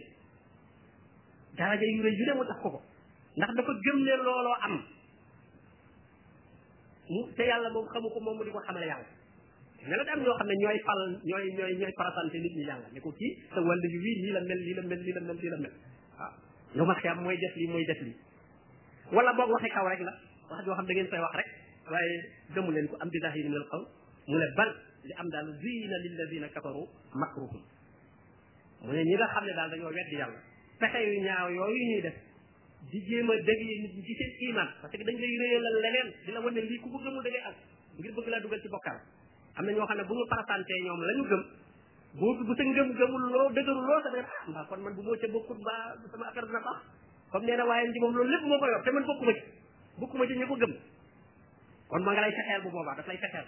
daraja 1.58 1.86
yu 1.96 2.02
rëy 2.04 2.16
yu 2.20 2.26
ne 2.26 2.34
ko 2.50 2.70
ko 2.74 2.80
ndax 3.38 3.52
dafa 3.58 3.74
gëm 3.86 3.98
ne 4.06 4.14
looloo 4.18 4.54
am 4.68 4.76
moom 7.14 7.30
xamu 7.94 8.08
ko 8.10 8.20
moom 8.26 8.38
mu 8.38 8.44
di 8.44 8.52
ko 8.52 8.60
yàlla 8.66 8.98
ne 9.90 9.96
la 9.98 10.04
am 10.14 10.20
ñoo 10.26 10.36
xam 10.38 10.48
ne 10.48 10.56
ñooy 10.62 10.80
fal 10.86 11.02
ñooy 11.30 11.46
ñooy 11.58 11.74
ñooy 11.80 11.94
farasante 11.98 12.38
nit 12.42 12.54
ñi 12.58 12.66
yàlla 12.70 12.88
ne 12.94 13.00
ko 13.00 13.10
kii 13.14 13.38
sa 13.54 13.60
wàll 13.62 13.84
yu 13.94 14.00
wii 14.06 14.18
lii 14.26 14.34
la 14.34 14.42
mel 14.42 14.60
lii 14.66 14.74
la 14.78 14.82
mel 14.82 15.00
lii 15.06 15.14
la 15.14 15.22
mel 15.22 15.38
lii 15.38 15.50
la 15.54 15.58
mel 15.58 15.74
waaw 16.18 16.34
lu 16.74 16.86
ma 16.86 16.96
xam 17.02 17.18
mooy 17.22 17.38
def 17.38 17.54
lii 17.56 17.68
mooy 17.70 17.86
def 17.86 18.02
lii 18.02 18.16
wala 19.12 19.34
boog 19.34 19.50
waxi 19.54 19.70
kaw 19.70 19.86
rek 19.90 20.02
la 20.02 20.14
wax 20.52 20.62
joo 20.68 20.76
xam 20.78 20.86
da 20.88 20.94
ngeen 20.94 21.10
koy 21.12 21.20
wax 21.26 21.34
rek 21.40 21.50
waaye 21.92 22.16
gëmu 22.54 22.70
leen 22.76 22.88
ko 22.90 22.96
am 23.02 23.10
billahi 23.14 23.40
min 23.48 23.56
al 23.62 23.66
qawl 23.72 23.84
mu 24.30 24.38
ne 24.38 24.48
bal 24.58 24.70
li 25.08 25.14
am 25.22 25.28
daal 25.34 25.48
ziina 25.64 25.98
lilladina 26.04 26.48
kafaru 26.54 26.84
makruhum 27.22 27.62
mu 28.84 28.92
ne 28.92 29.02
ñi 29.08 29.16
nga 29.16 29.28
xam 29.34 29.44
ne 29.46 29.54
daal 29.58 29.70
dañoo 29.72 29.92
weddi 29.98 30.16
yàlla 30.22 30.40
pexe 30.80 31.00
yu 31.08 31.14
ñaaw 31.26 31.48
yooyu 31.58 31.84
ñuy 31.90 32.02
def 32.06 32.18
di 32.92 33.00
jéem 33.10 33.30
a 33.32 33.34
dégg 33.48 33.62
nit 33.82 33.94
ñi 33.98 34.04
ci 34.06 34.14
seen 34.18 34.32
iman 34.50 34.70
parce 34.82 34.98
que 34.98 35.04
dañ 35.08 35.18
lay 35.22 35.38
réyalal 35.42 35.76
leneen 35.84 36.08
di 36.26 36.32
la 36.32 36.40
wan 36.42 36.54
ne 36.56 36.62
lii 36.70 36.80
ku 36.82 36.88
ko 36.92 36.98
gëmul 37.04 37.24
da 37.24 37.30
ngay 37.30 37.46
ngir 37.98 38.14
bëgg 38.16 38.28
laa 38.30 38.40
dugal 38.44 38.62
ci 38.62 38.68
bokkaal 38.74 39.00
am 39.56 39.66
na 39.66 39.72
ñoo 39.72 39.86
xam 39.88 39.98
ne 39.98 40.04
bu 40.04 40.14
ñu 40.16 40.24
parasantee 40.32 40.82
ñoom 40.86 41.02
la 41.08 41.14
ñu 41.18 41.24
gëm 41.30 41.44
boo 42.20 42.36
bu 42.48 42.54
sa 42.58 42.64
ngëm 42.64 42.90
gëmul 42.98 43.24
loo 43.34 43.50
dëgëru 43.56 43.82
loo 43.90 44.02
sa 44.04 44.10
dëgër 44.14 44.28
ah 44.36 44.42
mbaa 44.52 44.66
kon 44.70 44.80
man 44.84 44.94
bu 44.96 45.02
moo 45.06 45.16
ca 45.22 45.28
ba 45.34 45.40
mbaa 45.64 45.84
sama 46.12 46.26
affaire 46.30 46.48
dina 46.48 46.60
baax 46.66 46.80
comme 47.32 47.46
nee 47.46 47.58
loolu 47.58 48.22
lépp 48.32 48.44
moo 48.44 48.60
ko 49.20 49.26
bokkuma 50.00 50.28
ci 50.28 50.36
ñi 50.38 50.46
ko 50.48 50.56
gëm 50.56 50.74
kon 51.88 52.04
ma 52.04 52.12
nga 52.14 52.22
lay 52.22 52.32
fexeel 52.32 52.62
bu 52.64 52.70
boobaa 52.70 52.96
daf 52.96 53.08
lay 53.08 53.18
fexeel 53.18 53.48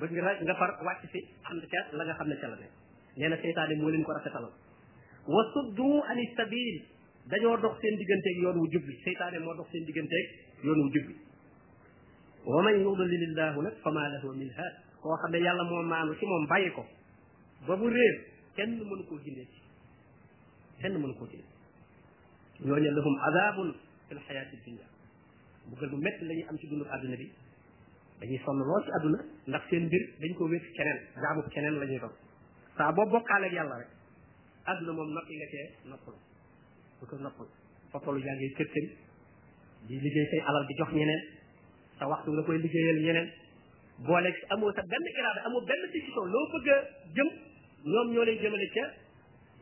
bëgg 0.00 0.12
nga 0.44 0.54
far 0.54 0.70
wàcc 0.84 1.02
si 1.12 1.18
ànd 1.50 1.62
ca 1.70 1.80
la 1.92 2.04
nga 2.04 2.14
xam 2.14 2.28
ne 2.28 2.36
ca 2.36 2.48
la 2.48 2.56
ne 2.56 2.68
nee 3.16 3.28
na 3.28 3.36
seytaane 3.36 3.74
moo 3.80 3.88
leen 3.90 4.02
ko 4.04 4.12
rafetalal 4.12 4.52
wa 5.26 5.42
suddu 5.52 6.02
ani 6.08 6.26
sabil 6.36 6.82
dañoo 7.28 7.56
dox 7.56 7.80
seen 7.80 7.96
digganteeg 7.96 8.36
yoon 8.42 8.56
wu 8.58 8.66
jub 8.72 8.82
bi 8.84 8.92
seytaane 9.04 9.38
moo 9.38 9.54
dox 9.54 9.68
seen 9.72 9.84
digganteeg 9.86 10.26
yoon 10.64 10.80
wu 10.82 10.88
jub 10.94 11.06
bi 11.08 11.14
wa 12.44 12.62
man 12.62 12.80
yudlilillahu 12.82 13.62
nag 13.62 13.74
fama 13.82 14.08
lahu 14.08 14.34
min 14.36 14.50
haad 14.56 14.74
koo 15.00 15.16
xam 15.22 15.30
ne 15.30 15.38
yàlla 15.38 15.64
moo 15.64 15.82
maanu 15.82 16.14
ci 16.14 16.26
moom 16.26 16.46
bàyyi 16.46 16.70
ko 16.72 16.84
ba 17.66 17.76
bu 17.76 17.90
kenn 18.56 18.70
mënu 18.78 19.04
koo 19.08 19.18
gindee 19.24 19.44
ci 19.46 19.60
kenn 20.82 20.92
mënu 21.00 21.14
koo 21.14 21.26
gindee 21.26 21.52
ñooñu 22.66 22.90
lahum 22.92 23.16
azabun 23.28 23.68
fi 24.08 24.14
l 24.14 24.20
xayaati 24.28 24.56
buggal 25.70 25.88
bu 25.92 25.96
métti 26.04 26.24
la 26.28 26.34
ñuy 26.34 26.46
am 26.50 26.58
ci 26.58 26.66
dundu 26.70 26.84
àdduna 26.94 27.16
bi 27.16 27.26
dañuy 28.20 28.38
sonn 28.44 28.58
lool 28.66 28.82
ci 28.86 28.90
àdduna 28.98 29.18
ndax 29.46 29.62
seen 29.70 29.84
mbir 29.86 30.02
dañ 30.20 30.34
ko 30.38 30.44
wéet 30.52 30.64
keneen 30.76 30.98
jaamu 31.24 31.42
keneen 31.54 31.74
la 31.78 31.86
ñuy 31.86 31.98
doon 31.98 32.12
saa 32.76 32.92
boo 32.92 33.06
bokkaaleeg 33.06 33.52
yàlla 33.52 33.76
rek 33.78 33.90
àdduna 34.64 34.92
moom 34.92 35.10
noppi 35.14 35.34
nga 35.36 35.46
cee 35.50 35.68
noppalu 35.90 36.18
bu 37.00 37.06
ko 37.06 37.16
noppalu 37.18 37.50
fa 37.92 37.98
tollu 38.00 38.18
yaa 38.26 38.34
ngi 38.36 38.48
kërtëñ 38.58 38.84
di 39.88 39.94
liggéey 40.00 40.26
say 40.30 40.40
alal 40.48 40.66
di 40.66 40.74
jox 40.74 40.90
ñeneen 40.92 41.22
sa 41.98 42.06
waxtu 42.08 42.30
nga 42.32 42.42
koy 42.42 42.58
liggéeyal 42.58 42.98
ñeneen 43.06 43.28
boole 44.06 44.30
amoo 44.50 44.72
sa 44.72 44.82
benn 44.82 45.04
iraada 45.18 45.40
amoo 45.46 45.60
benn 45.66 45.82
décision 45.92 46.26
loo 46.32 46.46
bëgg 46.52 46.68
a 46.68 46.76
jëm 47.16 47.28
ñoom 47.92 48.08
ñoo 48.12 48.24
lay 48.24 48.38
jëmale 48.40 48.68
ca 48.74 48.84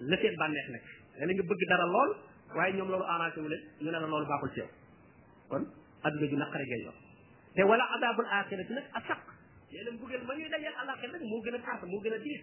la 0.09 0.17
seen 0.17 0.35
bànneex 0.37 0.69
nekk 0.75 0.85
léeg 1.19 1.37
nga 1.37 1.45
bëgg 1.49 1.61
dara 1.71 1.87
lool 1.95 2.11
waaye 2.57 2.73
ñoom 2.77 2.89
loolu 2.91 3.05
arrangé 3.05 3.41
wu 3.41 3.49
leen 3.49 3.63
ñu 3.81 3.85
ne 3.91 3.91
la 3.91 4.01
loolu 4.13 4.27
baaxul 4.27 4.51
ci 4.53 4.59
yow 4.61 4.69
kon 5.49 5.65
aduna 6.07 6.27
ju 6.31 6.37
naqare 6.37 6.65
ngay 6.69 6.83
yor 6.87 6.95
te 7.55 7.63
wala 7.65 7.85
adabul 7.97 8.29
akhirati 8.39 8.73
nag 8.77 8.87
asaq 8.99 9.21
yéen 9.73 9.95
mbugal 9.97 10.21
ma 10.29 10.35
ñuy 10.39 10.49
dajal 10.51 10.75
alaxir 10.85 11.11
nag 11.13 11.23
moo 11.25 11.41
gën 11.43 11.55
a 11.55 11.59
taas 11.59 11.83
moo 11.89 12.01
gën 12.01 12.13
a 12.13 12.19
diis 12.19 12.43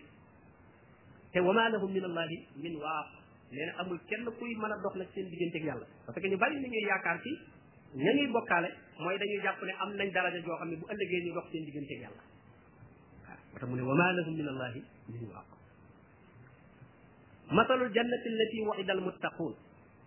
te 1.34 1.40
wama 1.40 1.70
lahum 1.70 1.92
min 1.94 2.04
allahi 2.04 2.38
min 2.58 2.76
waaq 2.78 3.08
nee 3.52 3.66
na 3.66 3.72
amul 3.82 4.00
kenn 4.10 4.26
kuy 4.40 4.56
mën 4.58 4.72
a 4.74 4.78
dox 4.84 4.96
nag 4.98 5.08
seen 5.14 5.30
diggante 5.30 5.58
ak 5.58 5.64
yàlla 5.66 5.86
parce 6.06 6.20
que 6.22 6.30
ñu 6.30 6.38
bari 6.38 6.60
ni 6.60 6.70
ñuy 6.70 6.86
yaakaar 6.90 7.22
ci 7.22 7.32
ña 7.96 8.12
ñuy 8.16 8.28
bokkaale 8.28 8.70
mooy 8.98 9.18
dañuy 9.18 9.42
jàpp 9.44 9.62
ne 9.64 9.72
am 9.80 9.96
nañ 9.96 10.10
daraja 10.14 10.42
joo 10.42 10.58
xam 10.58 10.70
ne 10.70 10.76
bu 10.76 10.86
ëllëgee 10.90 11.22
ñu 11.26 11.34
dox 11.34 11.46
seen 11.52 11.66
diggante 11.66 11.92
ak 11.96 12.02
yàlla 12.02 12.22
waaw 13.24 13.40
tax 13.54 13.70
mu 13.70 13.76
ne 13.76 13.82
wama 13.86 14.14
lahum 14.14 14.34
min 14.36 14.48
allahi 14.48 14.82
min 15.10 15.24
waaq 15.32 15.48
masalul 17.52 17.92
jannati 17.94 18.28
allati 18.34 18.58
waida 18.68 18.94
almuttaquun 18.94 19.54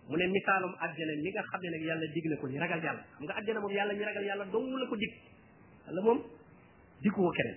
mu 0.09 0.17
ne 0.17 0.27
misaalum 0.29 0.73
àjjana 0.85 1.13
mi 1.25 1.31
nga 1.33 1.43
xam 1.51 1.61
ne 1.63 1.69
nag 1.71 1.81
yàlla 1.89 2.07
dig 2.15 2.25
na 2.31 2.37
ko 2.37 2.47
ñi 2.47 2.59
ragal 2.59 2.83
yàlla 2.85 3.01
xam 3.17 3.23
nga 3.25 3.35
àjjana 3.41 3.61
moom 3.61 3.73
yàlla 3.73 3.95
ñi 3.95 4.05
ragal 4.05 4.23
yàlla 4.25 4.45
dong 4.45 4.69
la 4.81 4.87
ko 4.87 4.97
dig 4.97 5.13
yàlla 5.87 6.01
moom 6.03 6.19
diggu 7.03 7.15
ko 7.25 7.31
keneen 7.33 7.57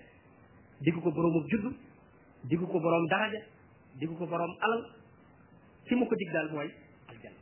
diggu 0.79 1.01
ko 1.01 1.10
boroomu 1.12 1.41
judd 1.51 1.75
diggu 2.49 2.65
ko 2.67 2.79
boroom 2.79 3.07
daraja 3.10 3.39
diggu 3.99 4.15
ko 4.15 4.25
boroom 4.25 4.55
alal 4.62 4.79
fi 5.88 5.95
mu 5.95 6.05
ko 6.07 6.15
dig 6.15 6.31
daal 6.31 6.49
mooy 6.51 6.71
aljana 7.12 7.36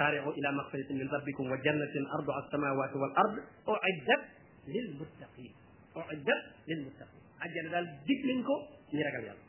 سارعوا 0.00 0.32
إلى 0.32 0.52
مغفرة 0.52 0.88
من 0.96 1.08
ربكم 1.08 1.44
وجنة 1.52 1.94
أرضها 2.16 2.38
السماوات 2.46 2.92
والأرض 2.96 3.36
أعدت 3.68 4.22
للمتقين 4.68 5.52
أعدت 5.96 6.40
للمتقين 6.68 7.22
أجل 7.42 7.64
ذلك 7.74 7.88
ديك 8.06 8.20
لنكو 8.26 8.56
ني 8.94 9.02
رجال 9.04 9.24
يالا 9.28 9.42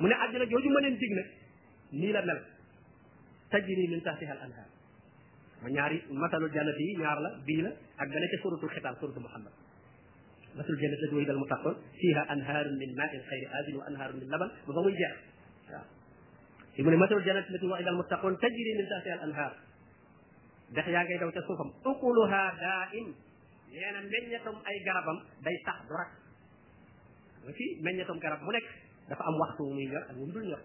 من 0.00 0.12
أجل 0.12 0.42
جوجو 0.50 0.68
من 0.74 0.96
ديك 1.00 1.12
نك 1.18 1.28
ني 2.00 2.08
لا 2.12 2.20
مل 2.24 2.40
تجري 3.52 3.86
من 3.86 4.02
تحتها 4.02 4.32
الانهار 4.32 4.66
ما 5.62 5.68
نياري 5.70 6.02
مثل 6.10 6.44
الجنه 6.44 6.76
دي 6.78 6.96
نيار 6.96 7.18
لا 7.20 7.40
بي 7.46 7.56
لا 7.62 7.72
اك 8.00 8.08
بنا 8.08 8.26
تي 8.30 8.36
سوره 8.42 8.54
الختان 8.64 8.94
سوره 9.00 9.18
محمد 9.18 9.52
مثل 10.56 10.68
الجنه 10.70 10.96
تجري 11.08 11.30
المتقون 11.30 11.76
فيها 12.00 12.32
انهار 12.32 12.64
من 12.68 12.96
ماء 12.96 13.08
خير 13.10 13.50
ادم 13.52 13.76
وانهار 13.78 14.12
من 14.12 14.20
لبن 14.20 14.50
بضم 14.68 14.86
الجاء 14.88 15.16
يقول 16.78 16.96
مثل 16.96 17.14
الجنه 17.14 17.38
التي 17.50 17.66
وعد 17.66 17.86
المتقون 17.88 18.38
تجري 18.38 18.72
من 18.78 18.84
تحتها 18.90 19.14
الانهار 19.14 19.56
دخ 20.70 20.88
يا 20.88 21.02
غي 21.02 21.18
داو 21.18 21.30
تي 21.30 21.40
سوفم 21.40 21.70
اقولها 21.90 22.42
دائم 22.64 23.14
لان 23.72 24.04
منيتم 24.06 24.54
اي 24.68 24.76
غرابم 24.90 25.18
داي 25.44 25.58
صح 25.66 25.80
درك 25.88 26.08
وفي 27.48 27.64
منيتم 27.82 28.18
غراب 28.18 28.42
مو 28.42 28.52
نيك 28.52 28.64
دا 29.08 29.14
فا 29.14 29.28
ام 29.28 29.34
وقت 29.40 29.60
مو 29.60 29.74
نيور 29.74 30.02
ام 30.10 30.24
دول 30.32 30.46
نيور 30.46 30.60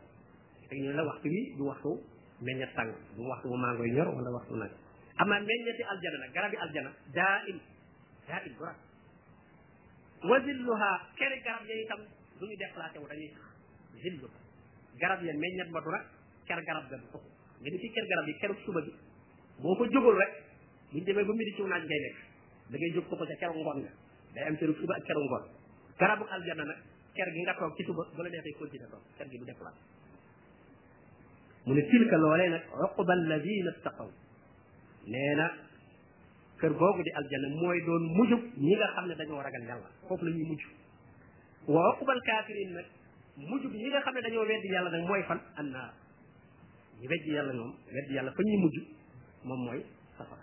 تي 0.70 0.80
ني 0.82 0.92
لا 0.94 1.02
وقت 1.04 1.26
وي 1.26 1.56
دو 1.58 1.66
وقتو 1.70 1.94
meññet 2.42 2.70
tàng 2.76 2.94
bu 3.18 3.24
waxtu 3.30 3.48
bu 3.50 3.56
maa 3.58 3.74
yi 3.86 3.92
ñor 3.96 4.08
wala 4.18 4.30
waxtu 4.36 4.56
nag 4.62 4.72
am 5.18 5.30
na 5.30 5.40
meññeti 5.40 5.84
aljana 5.92 6.18
nag 6.24 6.32
garabi 6.36 6.58
aljana 6.64 6.92
daa 7.16 7.38
im 7.52 7.60
daa 8.28 8.40
im 8.48 8.54
gorat 8.60 8.78
wa 10.30 10.38
zilluha 10.46 10.90
keri 11.18 11.38
garab 11.46 11.64
ya 11.70 11.76
itam 11.84 12.00
du 12.40 12.46
ñu 12.48 12.56
déplacé 12.64 12.98
wu 13.00 13.08
dañuy 13.08 13.30
sax 13.34 13.44
zillu 14.04 14.28
garab 15.02 15.20
ya 15.24 15.34
meññet 15.34 15.70
mbatu 15.70 15.90
nag 15.92 16.06
ker 16.48 16.62
garab 16.68 16.86
ga 16.90 16.98
du 16.98 17.08
ko 17.14 17.18
nga 17.62 17.70
ni 17.70 17.78
ci 17.82 17.88
garab 18.12 18.26
yi 18.30 18.34
keru 18.42 18.56
suba 18.66 18.80
boo 19.62 19.76
ko 19.78 19.84
jógul 19.94 20.16
rek 20.22 20.32
buñ 20.92 21.04
demee 21.06 21.24
ba 21.28 21.34
midi 21.34 21.52
ci 21.56 21.62
naaj 21.64 21.84
ngay 21.86 22.02
nekk 22.06 22.18
da 22.72 22.76
ngay 22.78 22.92
jóg 22.94 23.06
ko 23.10 23.16
ko 23.18 23.26
ca 23.26 23.36
keru 23.42 23.54
ngoon 23.54 23.78
nga 23.82 23.92
day 24.34 24.44
am 24.48 24.56
keru 24.60 24.74
suba 24.80 24.94
ak 24.96 25.04
keru 25.08 25.22
ngoon 25.26 25.44
garabu 26.00 26.24
aljana 26.34 26.64
nag 26.70 26.80
ker 27.16 27.30
gi 27.34 27.40
nga 27.42 27.54
toog 27.60 27.74
ci 27.78 27.84
suba 27.88 28.04
bu 28.16 28.22
la 28.24 28.30
neexee 28.30 28.54
continuer 28.58 28.90
ker 29.18 29.28
gi 29.32 29.38
du 29.40 29.46
déplacé 29.50 29.82
من 31.68 31.76
تلك 31.82 32.14
لولينا 32.14 32.64
عقب 32.74 33.12
الذين 33.12 33.68
اتقوا 33.68 34.12
لينا 35.08 35.52
كير 36.62 36.74
غوغ 36.74 37.02
دي 37.02 37.18
الجنة 37.18 37.48
موي 37.62 37.80
دون 37.86 38.04
موجب 38.14 38.42
نيغا 38.58 38.88
خامن 38.96 39.16
دانيو 39.18 39.42
راغال 39.42 39.64
يالا 39.70 39.84
فوف 40.10 40.24
لا 40.24 40.30
ني 40.32 40.44
موجب 40.44 40.70
وعقب 41.68 42.10
الكافرين 42.10 42.74
نك 42.76 42.86
موجب 43.50 43.72
نيغا 43.76 44.00
خامن 44.02 44.22
دانيو 44.22 44.42
ويد 44.42 44.66
يالا 44.66 44.90
نك 45.02 45.08
موي 45.10 45.24
فان 45.24 45.40
ان 45.60 45.76
ني 47.02 47.08
ويد 47.12 47.26
يالا 47.28 47.52
نوم 47.54 47.72
ويد 47.96 48.12
يالا 48.16 48.32
فاني 48.38 48.58
موجب 48.64 48.84
موم 49.48 49.60
موي 49.66 49.82
سفر 50.20 50.38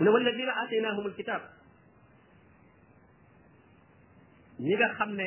من 0.00 0.08
الذين 0.16 0.48
اتيناهم 0.62 1.06
الكتاب 1.06 1.40
نيغا 4.60 4.88
خامن 4.98 5.20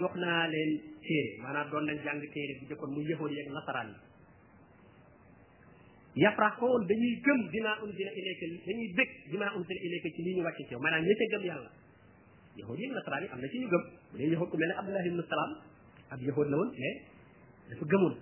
jox 0.00 0.12
naa 0.22 0.46
leen 0.52 0.70
téere 1.06 1.30
maanaam 1.42 1.66
doon 1.72 1.84
nañ 1.88 1.96
jàng 2.04 2.18
téere 2.34 2.52
bu 2.60 2.64
jëkkoon 2.70 2.90
muy 2.94 3.04
yahood 3.10 3.30
yi 3.32 3.40
ak 3.42 3.48
nasaraan 3.58 3.90
yi 6.14 6.22
yafraxoon 6.22 6.82
dañuy 6.88 7.14
gëm 7.26 7.38
bimaa 7.52 7.76
unzila 7.82 8.10
ilayka 8.20 8.46
dañuy 8.66 8.88
bég 8.98 9.10
bimaa 9.30 9.50
unzila 9.56 9.80
ilayka 9.86 10.08
ci 10.16 10.22
li 10.22 10.30
ñu 10.36 10.42
wàcce 10.46 10.62
ci 10.66 10.72
yow 10.72 10.80
maanaam 10.84 11.02
ña 11.04 11.14
gëm 11.32 11.42
yàlla 11.48 11.70
yahood 12.58 12.78
yi 12.80 12.86
ak 12.98 13.06
am 13.32 13.40
na 13.42 13.48
ci 13.52 13.58
ñu 13.58 13.68
gëm 13.72 13.82
bu 14.10 14.14
dee 14.18 14.30
yahood 14.32 14.48
ku 14.50 14.56
mel 14.60 14.68
ne 14.68 14.74
abdullah 14.80 15.06
ibnu 15.06 15.22
salaam 15.30 15.52
ab 16.12 16.20
yahood 16.28 16.48
la 16.50 16.56
woon 16.58 16.70
mais 16.80 16.96
dafa 17.68 17.84
gëmoon 17.92 18.16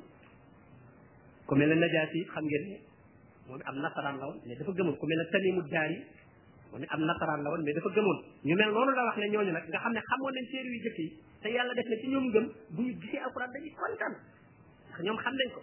ku 1.47 1.53
mel 1.59 1.69
ne 1.69 1.75
najaasi 1.83 2.19
xam 2.33 2.45
ngeen 2.51 2.65
ne 2.71 2.77
moom 3.49 3.61
am 3.71 3.77
nasaraan 3.85 4.17
la 4.21 4.27
woon 4.29 4.39
mais 4.47 4.59
dafa 4.59 4.73
gëmoon 4.79 4.97
ku 5.01 5.07
mel 5.09 5.19
ne 5.21 5.25
tamimu 5.33 5.63
ko 6.75 6.81
ne 6.83 6.87
am 6.91 7.07
nasaraan 7.07 7.41
la 7.47 7.51
woon 7.55 7.63
mais 7.63 7.73
dafa 7.79 7.89
gëmoon 7.95 8.19
ñu 8.43 8.55
mel 8.59 8.71
noonu 8.75 8.93
la 8.99 9.05
wax 9.07 9.17
ne 9.23 9.27
ñooñu 9.31 9.53
nag 9.55 9.65
nga 9.71 9.79
xam 9.79 9.93
ne 9.95 10.01
xamoon 10.11 10.35
nañ 10.35 10.47
téere 10.51 10.69
yu 10.75 10.83
jëkk 10.85 10.99
yi 10.99 11.07
te 11.43 11.49
yàlla 11.55 11.73
def 11.75 11.87
na 11.89 11.97
ci 12.03 12.07
ñoom 12.11 12.27
gëm 12.35 12.47
bu 12.75 12.83
ñu 12.83 12.93
gisee 13.01 13.21
alquran 13.23 13.51
dañuy 13.55 13.73
kontaan 13.79 14.15
ndax 14.91 15.03
ñoom 15.07 15.19
xam 15.23 15.35
nañ 15.39 15.49
ko 15.55 15.61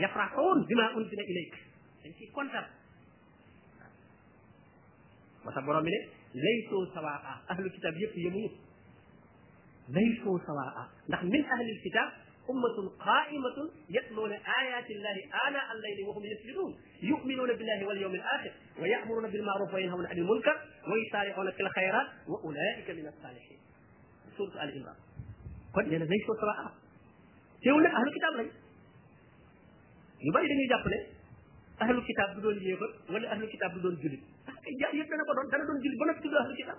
yafraxoon 0.00 0.58
bima 0.64 0.84
unzila 0.96 1.22
ilayk 1.30 1.54
dañ 2.02 2.12
ciy 2.16 2.30
kontaan 2.32 2.64
ba 5.44 5.52
sa 5.52 5.60
borom 5.60 5.84
bi 5.84 5.90
ne 5.92 5.98
laysoo 6.32 6.86
sawaa 6.94 7.34
ahlu 7.52 7.68
kitab 7.76 7.94
yëpp 8.00 8.16
yemuñu 8.24 8.50
laysoo 9.92 10.38
sawaa 10.46 10.88
ndax 11.08 11.22
min 11.32 11.44
ahli 11.52 11.80
kitab 11.84 12.08
أمة 12.50 12.88
قائمة 13.00 13.70
يتلون 13.90 14.32
آيات 14.32 14.90
الله 14.90 15.16
آناء 15.48 15.72
الليل 15.72 16.06
وهم 16.08 16.22
يسجدون 16.24 16.78
يؤمنون 17.02 17.48
بالله 17.56 17.86
واليوم 17.86 18.14
الآخر 18.14 18.52
ويأمرون 18.78 19.30
بالمعروف 19.30 19.74
وينهون 19.74 20.06
عن 20.06 20.18
المنكر 20.18 20.58
ويسارعون 20.92 21.50
في 21.50 21.60
الخيرات 21.60 22.06
وأولئك 22.28 22.90
من 22.90 23.06
الصالحين 23.08 23.58
سورة 24.36 24.64
آل 24.64 24.80
عمران 24.80 24.96
كون 25.74 25.84
لنا 25.84 26.04
زي 26.04 26.16
سورة 26.26 26.70
أهل 27.86 28.08
الكتاب 28.08 28.34
لي 28.36 28.50
يبالي 30.28 30.48
دي 30.48 30.64
نجاب 30.66 30.88
لي 30.88 31.06
أهل 31.82 31.90
الكتاب 31.98 32.36
بدون 32.36 32.58
جيغر 32.58 32.94
ولا 33.10 33.32
أهل 33.32 33.42
الكتاب 33.44 33.70
بدون 33.74 33.94
جلد 33.94 34.20
يبنا 34.94 35.22
بدون 35.62 35.80
جلد 35.80 35.98
بنا 36.24 36.40
أهل 36.40 36.50
الكتاب 36.50 36.78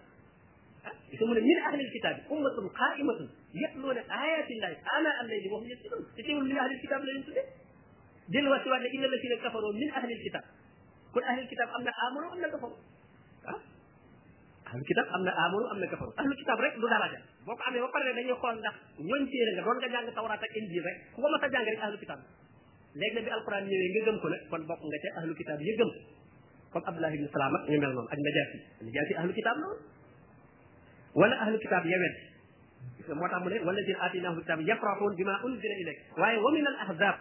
يسمون 1.14 1.38
من 1.44 1.58
اهل 1.68 1.80
الكتاب 1.82 2.20
امه 2.32 2.68
قائمه 2.70 3.30
يتلون 3.54 3.98
ايات 3.98 4.50
الله 4.52 4.70
انا 5.00 5.22
الذي 5.22 5.50
وهم 5.52 5.66
يتلون 5.68 6.02
يسمون 6.18 6.44
من 6.50 6.58
اهل 6.58 6.72
الكتاب 6.72 7.02
لا 7.06 7.12
ينتبه 7.16 7.42
دل 8.30 8.48
وسوى 8.48 8.78
ان 8.78 9.04
الذين 9.06 9.36
كفروا 9.44 9.74
من 9.74 9.92
اهل 9.92 10.12
الكتاب 10.12 10.42
كل 11.14 11.24
اهل 11.24 11.40
الكتاب 11.40 11.68
امن 11.68 11.88
امنوا 12.10 12.34
امن 12.34 12.48
كفروا 12.58 12.76
اهل 14.72 14.80
الكتاب 14.82 15.06
امن 15.06 15.28
امنوا 15.28 15.72
امن 15.72 15.86
كفروا 15.86 16.12
اهل 16.20 16.32
الكتاب 16.32 16.60
رك 16.62 16.74
دو 16.76 16.88
دراجه 16.88 17.20
بوك 17.46 17.68
امي 17.68 17.80
با 17.80 17.88
بار 17.92 18.12
داني 18.16 18.34
خول 18.34 18.62
ناخ 18.62 18.74
وانتي 19.00 19.38
رك 19.58 19.64
دون 19.64 19.92
جانغ 19.92 20.10
تورات 20.16 20.44
اك 20.44 20.58
انجيل 20.58 20.86
رك 20.86 20.98
كوكو 21.16 21.28
ما 21.42 21.48
جانغ 21.48 21.66
رك 21.70 21.78
اهل 21.80 21.94
الكتاب 21.94 22.20
لك 22.96 23.12
نبي 23.18 23.34
القران 23.34 23.64
نيوي 23.64 23.88
نغي 23.90 24.02
گم 24.12 24.18
كو 24.24 24.28
كون 24.50 24.62
بوك 24.70 24.80
نغا 24.86 25.10
اهل 25.18 25.30
الكتاب 25.32 25.62
يي 25.62 25.76
گم 25.78 25.90
كون 26.74 26.82
عبد 26.88 26.96
الله 26.96 27.10
بن 27.16 27.28
سلامه 27.34 27.60
ني 27.70 27.78
مل 27.78 27.94
نون 27.96 28.06
اك 28.14 28.20
نجاسي 28.20 28.58
نجاسي 28.88 29.18
اهل 29.18 29.30
الكتاب 29.30 29.58
نون 29.64 29.78
ولا 31.16 31.42
أهل 31.44 31.56
الكتاب 31.56 31.86
يمن 31.86 32.12
متعمل 33.10 33.68
والذين 33.68 33.96
آتيناه 34.02 34.32
الكتاب 34.32 34.60
يفرحون 34.62 35.16
بما 35.16 35.46
أنزل 35.46 35.72
إليك 35.84 35.98
وهي 36.18 36.38
ومن 36.38 36.68
الأحزاب 36.68 37.16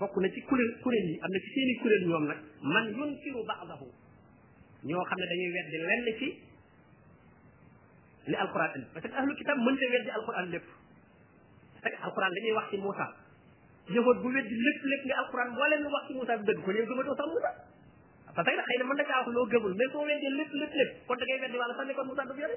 بوك 0.00 0.18
نتي 0.18 0.40
كولين 0.40 0.76
كولين 0.84 1.06
لي 1.06 1.14
امنا 1.20 1.38
سي 1.38 1.50
سيني 1.54 1.74
كولين 1.82 2.06
نيوم 2.08 2.24
نك 2.28 2.38
من 2.62 2.86
ينكر 2.86 3.36
بعضه 3.48 3.80
ньо 4.88 4.94
خامن 5.08 5.24
دا 5.30 5.34
نيو 5.38 5.50
ويد 5.56 5.70
لين 5.88 6.18
سي 6.18 6.38
لي 8.28 8.42
القران 8.42 8.84
بس 8.96 9.06
اهل 9.06 9.30
الكتاب 9.30 9.56
من 9.56 9.76
تي 9.78 9.86
ويد 9.86 10.08
القران 10.18 10.44
ليب 10.50 10.62
القران 12.06 12.30
لي 12.32 12.52
وقت 12.52 12.74
موسى 12.74 13.06
يهود 13.90 14.16
بو 14.22 14.28
ويد 14.28 14.44
ليب 14.46 14.78
ليب 14.90 15.12
القران 15.22 15.48
مولا 15.50 15.76
موسى 16.10 16.36
دغ 16.36 16.60
كو 16.64 16.70
ليه 16.70 16.84
غما 16.84 17.14
parce 18.38 18.54
que 18.54 18.62
xëy 18.62 18.78
na 18.78 18.84
mën 18.86 18.94
na 18.94 19.04
caa 19.04 19.26
loo 19.34 19.46
gëmul 19.50 19.74
mais 19.74 19.90
soo 19.90 20.04
weddee 20.06 20.30
lépp 20.30 20.52
lépp 20.54 20.70
lépp 20.70 21.06
kon 21.10 21.16
da 21.18 21.24
ngay 21.26 21.40
weddi 21.42 21.58
wàlla 21.58 21.74
sax 21.74 21.86
ne 21.88 21.92
kon 21.98 22.04
Moussa 22.06 22.22
du 22.30 22.38
yore 22.38 22.54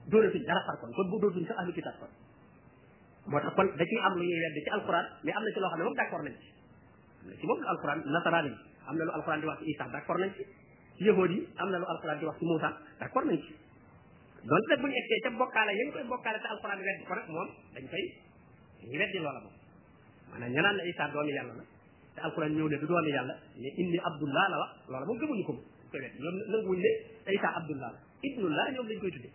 doonatuñ 0.06 0.44
dara 0.46 0.62
far 0.68 0.78
kon 0.82 0.92
kon 0.94 1.10
bu 1.10 1.18
dootuñ 1.20 1.48
sax 1.50 1.58
ahlu 1.58 1.74
kitaab 1.74 1.96
kon 2.02 2.12
moo 3.26 3.42
tax 3.42 3.54
kon 3.58 3.68
da 3.76 3.86
ciy 3.90 3.98
am 4.06 4.14
lu 4.20 4.24
ñuy 4.24 4.36
am 4.70 4.84
na 5.42 5.50
ci 5.54 5.60
loo 5.60 5.70
xam 5.74 5.80
ne 5.80 5.84
moom 5.86 5.96
d'accord 5.98 6.22
nañ 6.24 6.36
na 7.26 7.34
ci 7.36 7.46
moom 7.48 7.60
alquran 7.66 8.46
yi 8.48 8.69
am 8.90 8.96
na 8.98 9.04
lu 9.06 9.12
alquran 9.14 9.40
di 9.42 9.46
wax 9.48 9.60
ci 9.62 9.70
isa 9.72 9.86
d'accord 9.94 10.20
nañ 10.20 10.32
ci 10.34 10.44
yahudi 11.06 11.46
am 11.62 11.70
na 11.70 11.78
lu 11.78 11.86
alquran 11.86 12.18
di 12.20 12.26
wax 12.26 12.36
ci 12.42 12.46
moussa 12.46 12.70
d' 12.98 13.06
nañ 13.14 13.38
ci 13.46 13.54
donc 14.44 14.66
nag 14.70 14.80
bu 14.82 14.88
ñu 14.88 14.96
eggee 14.96 15.20
ca 15.24 15.30
bokkaale 15.30 15.72
yi 15.78 15.84
koy 15.92 16.04
bokkaale 16.10 16.40
te 16.42 16.48
alquran 16.48 16.80
wedd 16.82 17.00
ko 17.08 17.14
rek 17.14 17.28
moom 17.30 17.50
dañ 17.74 17.84
koy 17.92 18.04
ñu 18.90 18.98
weddi 19.02 19.18
loola 19.22 19.40
moom 19.46 19.54
maanaam 20.32 20.50
ñanaan 20.54 20.76
na 20.78 20.84
isa 20.90 21.04
doomi 21.14 21.32
yàlla 21.38 21.54
la 21.60 21.64
te 22.16 22.20
alquran 22.28 22.52
ñëw 22.58 22.68
ne 22.72 22.78
du 22.82 22.86
doomi 22.88 23.10
yàlla 23.18 23.34
ne 23.62 23.70
inni 23.82 23.98
abdullah 24.10 24.46
la 24.52 24.58
wax 24.62 24.72
loola 24.92 25.06
moom 25.06 25.18
gëmuñu 25.22 25.44
ko 25.48 25.52
ko 25.54 25.94
weddi 26.02 26.18
ñoom 26.22 26.36
nanguwuñ 26.52 26.80
ne 26.82 26.92
isa 27.38 27.48
abdullah 27.60 27.90
la 27.94 28.00
ibnullah 28.28 28.66
ñoom 28.74 28.88
lañ 28.90 29.00
koy 29.02 29.12
tuddee 29.14 29.32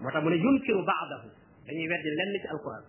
moo 0.00 0.10
tax 0.14 0.22
mu 0.22 0.28
ne 0.30 0.36
yunkiru 0.44 0.82
baadahu 0.90 1.28
dañuy 1.66 1.86
weddi 1.90 2.08
lenn 2.18 2.34
ci 2.42 2.46
alquran 2.54 2.84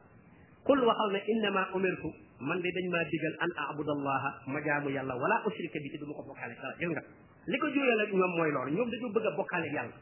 qul 0.65 0.80
waxal 0.88 1.10
ne 1.15 1.21
innama 1.32 1.63
umirtu 1.73 2.10
man 2.41 2.60
de 2.62 2.69
dañ 2.71 2.86
ma 2.91 3.04
digal 3.10 3.34
an 3.39 3.50
a'budallaha 3.63 4.30
ma 4.48 4.60
jaamu 4.62 4.89
yàlla 4.89 5.15
wala 5.15 5.41
ushrika 5.48 5.80
bi 5.80 5.89
ci 5.89 5.98
ko 5.98 6.06
bokale 6.06 6.54
dara 6.60 6.76
gis 6.80 6.89
nga 6.91 7.02
liko 7.48 7.65
ko 7.67 7.71
juree 7.74 8.08
ñom 8.12 8.32
moy 8.38 8.52
mooy 8.52 8.71
ñom 8.71 8.89
dañu 8.91 9.08
bëgg 9.13 9.36
bokale 9.38 9.67
yàlla 9.71 9.95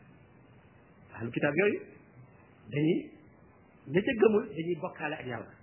ahlu 1.13 1.29
kitab 1.29 1.53
yoy 1.55 1.71
dañi 2.73 2.95
ne 3.85 4.01
ci 4.01 4.13
gëmul 4.17 4.45
dañi 4.49 4.75
bokale 4.81 5.13
ak 5.15 5.25
yàlla 5.25 5.53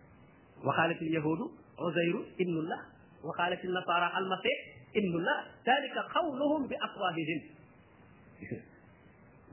wa 0.62 0.86
il 0.88 1.10
yahudu 1.14 1.50
uzayru 1.78 2.24
ibnullah 2.38 2.80
wa 3.24 3.48
il 3.50 3.70
nasara 3.72 4.06
al 4.14 4.26
masih 4.30 4.56
almasih 4.56 4.56
ibnullah 5.02 5.38
thalika 5.64 6.02
qawluhum 6.14 6.68
bi 6.68 6.74
aqwahihim 6.78 7.40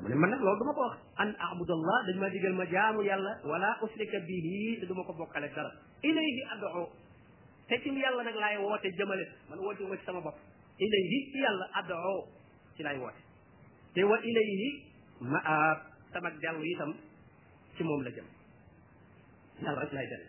mune 0.01 0.13
man 0.15 0.29
nak 0.29 0.39
loolu 0.41 0.59
duma 0.59 0.73
ko 0.73 0.81
wax 0.89 0.97
an 1.17 1.29
a'budu 1.33 1.73
abudallah 1.73 1.97
dañ 2.07 2.17
ma 2.21 2.29
digal 2.29 2.53
ma 2.53 2.65
jaamu 2.69 3.01
yàlla 3.01 3.31
wala 3.43 3.69
ushrika 3.81 4.19
bihi 4.19 4.79
te 4.79 4.85
duma 4.85 5.03
ko 5.03 5.13
bokale 5.13 5.49
dara 5.55 5.71
ilayhi 6.03 6.43
ad'u 6.53 6.85
te 7.67 7.75
ci 7.83 7.89
yàlla 7.99 8.23
nag 8.23 8.35
laay 8.35 8.57
woote 8.63 8.87
jëmale 8.97 9.25
man 9.49 9.59
woote 9.59 9.83
ma 9.87 9.95
ci 9.97 10.03
sama 10.05 10.21
bopp 10.21 10.35
ilayhi 10.79 11.17
ci 11.31 11.37
yàlla 11.43 11.65
adoo 11.79 12.27
ci 12.75 12.83
laay 12.83 12.97
woote 12.97 13.21
te 13.93 14.03
wa 14.03 14.17
ilayhi 14.23 14.69
maab 15.19 15.77
sama 16.11 16.29
dellu 16.41 16.63
itam 16.63 16.91
ci 17.75 17.83
moom 17.83 18.01
la 18.03 18.09
jëm 18.15 18.25
yàlla 19.63 19.79
rek 19.83 19.91
laay 19.93 20.07
dellu 20.11 20.27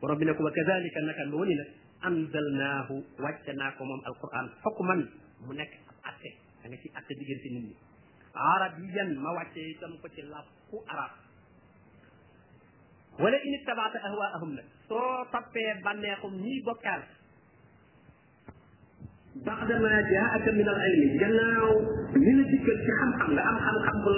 borom 0.00 0.18
bi 0.18 0.24
ne 0.26 0.32
ko 0.34 0.42
wa 0.44 0.50
kadalika 0.50 1.00
naka 1.00 1.24
nooni 1.24 1.54
nag 1.54 1.70
anzalnaahu 2.08 2.94
wàcce 3.22 3.52
naa 3.54 3.70
ko 3.78 3.82
moom 3.84 4.00
alquran 4.04 4.46
fokk 4.62 4.78
man 4.88 5.00
mu 5.46 5.52
nekk 5.54 5.72
ab 5.88 5.96
atte 6.10 6.30
da 6.60 6.64
nga 6.68 6.76
ci 6.82 6.88
atte 6.98 7.12
diggante 7.18 7.48
nit 7.54 7.64
ñi 7.70 7.76
arabiyan 8.52 9.10
ma 9.22 9.30
wàcce 9.38 9.60
itam 9.72 9.92
ko 10.02 10.06
ci 10.14 10.22
làkku 10.22 10.76
arab 10.92 11.10
wala 13.22 13.36
in 13.46 13.54
ittabaata 13.54 13.98
ahwaahum 14.10 14.50
nag 14.58 14.68
so 14.88 14.98
tappé 15.32 15.60
banéxum 15.84 16.34
ni 16.42 16.62
bokal 16.62 17.00
بعدما 19.36 19.94
جاءك 20.00 20.48
من 20.48 20.66
العلم 20.68 21.10
جناو 21.20 21.68
من 22.16 22.36
تكل 22.50 22.76
في 22.86 22.92
خم 22.98 23.12
خم 23.20 23.38
أم 23.38 23.58
خم 23.86 24.08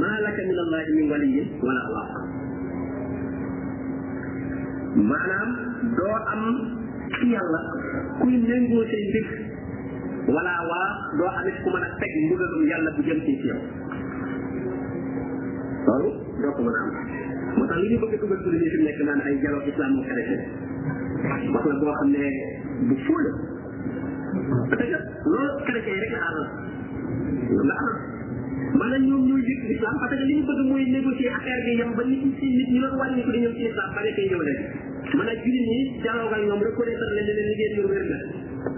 ما 0.00 0.12
لك 0.26 0.38
من 0.48 0.56
الله 0.64 0.84
من 0.96 1.06
ولي 1.12 1.38
ولا 1.66 1.82
الله 1.86 2.06
ما 5.06 5.20
نام 5.30 5.69
doo 5.88 6.12
am 6.28 6.78
ci 7.10 7.26
yàlla 7.32 7.58
kuy 8.20 8.36
méngoo 8.36 8.84
say 8.90 9.00
mbir 9.08 9.26
waa 10.28 10.82
doo 11.16 11.28
amit 11.38 11.56
ku 11.64 11.68
mën 11.72 11.84
a 11.84 11.96
teg 12.00 12.12
mbugalum 12.26 12.62
yàlla 12.70 12.90
bu 12.96 13.02
jëm 13.08 13.20
ci 13.24 13.32
yow 13.48 13.58
loolu 15.86 16.10
doo 16.42 16.52
ko 16.56 16.60
mën 16.68 16.76
am 16.80 16.88
moo 17.56 17.66
tax 17.70 17.78
li 17.80 17.88
ñu 17.92 17.98
bëgg 18.02 18.14
a 18.14 18.16
dugal 18.20 18.40
pour 18.44 18.52
ñu 18.52 18.68
fi 18.68 18.78
nekk 18.84 19.00
naan 19.08 19.20
ay 19.24 19.34
dialogue 19.40 19.68
islamo 19.72 20.02
chrétien 20.02 20.42
wax 21.54 21.64
la 21.66 21.76
boo 21.80 21.94
xam 21.98 22.12
ne 22.12 22.24
bu 22.88 22.94
fóol 23.06 23.26
parce 24.70 24.82
que 24.84 24.98
loolu 25.24 25.50
chrétien 25.64 25.96
rek 26.02 26.12
la 26.12 26.20
aral 26.28 26.48
la 27.64 27.74
aral 27.80 27.98
maanaam 28.76 29.02
ñoom 29.08 29.22
ñooy 29.32 29.42
yëg 29.48 29.60
l'islam 29.70 29.96
parce 30.00 30.12
que 30.20 30.24
li 30.28 30.34
ñu 30.36 30.44
bëgg 30.44 30.60
mooy 30.68 30.84
négocier 30.92 31.32
affaire 31.32 31.64
bi 31.64 31.72
yem 31.80 31.92
ba 31.96 32.04
nit 32.04 32.20
ñi 32.26 32.36
si 32.38 32.46
nit 32.56 32.68
ñi 32.68 32.80
doon 32.84 32.98
wàññi 33.00 33.24
ko 33.24 33.30
di 33.32 33.40
ñëw 33.40 33.54
ci 33.56 33.64
islam 33.64 33.88
ba 33.94 34.00
nekk 34.04 34.18
ñëw 34.28 34.42
leen 34.44 34.89
mën 35.18 35.28
a 35.28 35.32
julli 35.42 35.60
nii 35.70 35.80
jaaroo 36.04 36.28
ak 36.36 36.42
ñoom 36.48 36.62
reconnaître 36.66 37.06
leen 37.14 37.26
ne 37.28 37.32
leen 37.36 37.48
liggéey 37.50 37.72
ñu 37.76 37.82
wér 37.90 38.04
la 38.10 38.18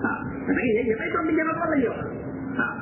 waaw 0.02 0.20
da 0.46 0.50
ngay 0.52 0.66
yéeg 0.74 0.86
ñu 0.88 0.94
fay 1.00 1.10
toog 1.12 1.26
di 1.28 1.34
jàmm 1.36 1.48
loolu 1.50 1.66
la 1.70 1.76
ñuy 1.78 1.88
wax 1.88 1.98
waaw 2.58 2.76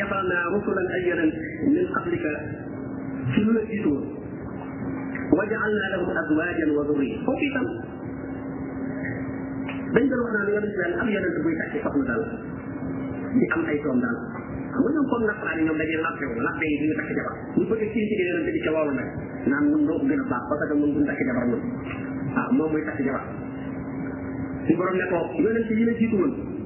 يبعنا 0.00 0.38
رسلا 0.56 0.82
أيضا 0.94 1.26
من 1.76 1.84
قبلك 1.96 2.24
في 3.34 3.38
المسجدون 3.38 4.02
وجعلنا 5.32 5.86
لهم 5.92 6.08
أزواجا 6.22 6.66
وذرية 6.78 7.18
وكتاب 7.28 7.68
dañ 9.96 10.06
doon 10.10 10.20
wax 10.24 10.32
naan 10.46 10.48
yoon 10.56 10.64
islam 10.68 10.92
am 11.04 11.08
yonent 11.14 11.36
buy 11.44 11.52
takki 11.60 11.78
soxna 11.84 12.04
daal 12.10 12.22
di 13.40 13.46
am 13.56 13.62
ay 13.72 13.76
doom 13.84 13.98
daal 14.04 14.16
xam 14.72 14.82
nga 14.84 14.88
ñoom 14.94 15.04
comme 15.10 15.26
nasaraan 15.30 15.56
yi 15.60 15.64
ñoom 15.68 15.78
dañuy 15.80 15.98
lappe 16.06 16.24
wu 16.32 16.36
lappe 16.46 16.64
yi 16.70 16.76
duñu 16.80 16.94
takk 16.98 17.10
jabar 17.18 17.34
ñu 17.58 17.64
bëgg 17.70 17.84
kii 17.92 18.04
ci 18.08 18.14
yonent 18.28 18.48
bi 18.56 18.60
ca 18.64 18.70
loolu 18.74 18.92
nag 18.98 19.08
naan 19.52 19.64
mun 19.72 19.82
doo 19.88 19.98
gën 20.00 20.10
a 20.22 20.24
baax 20.32 20.42
parce 20.48 20.62
si 24.66 24.72
borom 24.80 24.96
ne 25.00 25.04
ko 25.12 25.18
yonent 25.44 25.68
yi 25.78 25.84
la 25.88 25.92
jiitu 26.00 26.18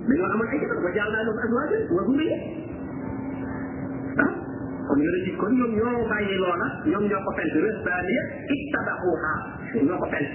dañoo 0.07 0.27
amoon 0.33 0.49
ay 0.51 0.59
jabar 0.62 0.79
wa 0.87 0.90
jaal 0.97 1.11
naa 1.14 1.25
loom 1.27 1.38
azwaajan 1.45 1.83
wa 1.99 2.03
zuriya 2.07 2.38
kon 4.88 4.99
nga 5.03 5.19
gis 5.27 5.37
kon 5.42 5.51
ñoom 5.59 5.73
ñoo 5.79 6.07
bàyyi 6.11 6.37
loola 6.42 6.66
ñoom 6.90 7.05
ñoo 7.11 7.23
ko 7.27 7.31
fent 7.38 7.53
rëhbaaniya 7.64 8.23
ittabaxuha 8.57 9.31
ñoo 9.87 9.99
ko 10.03 10.07
fent 10.14 10.29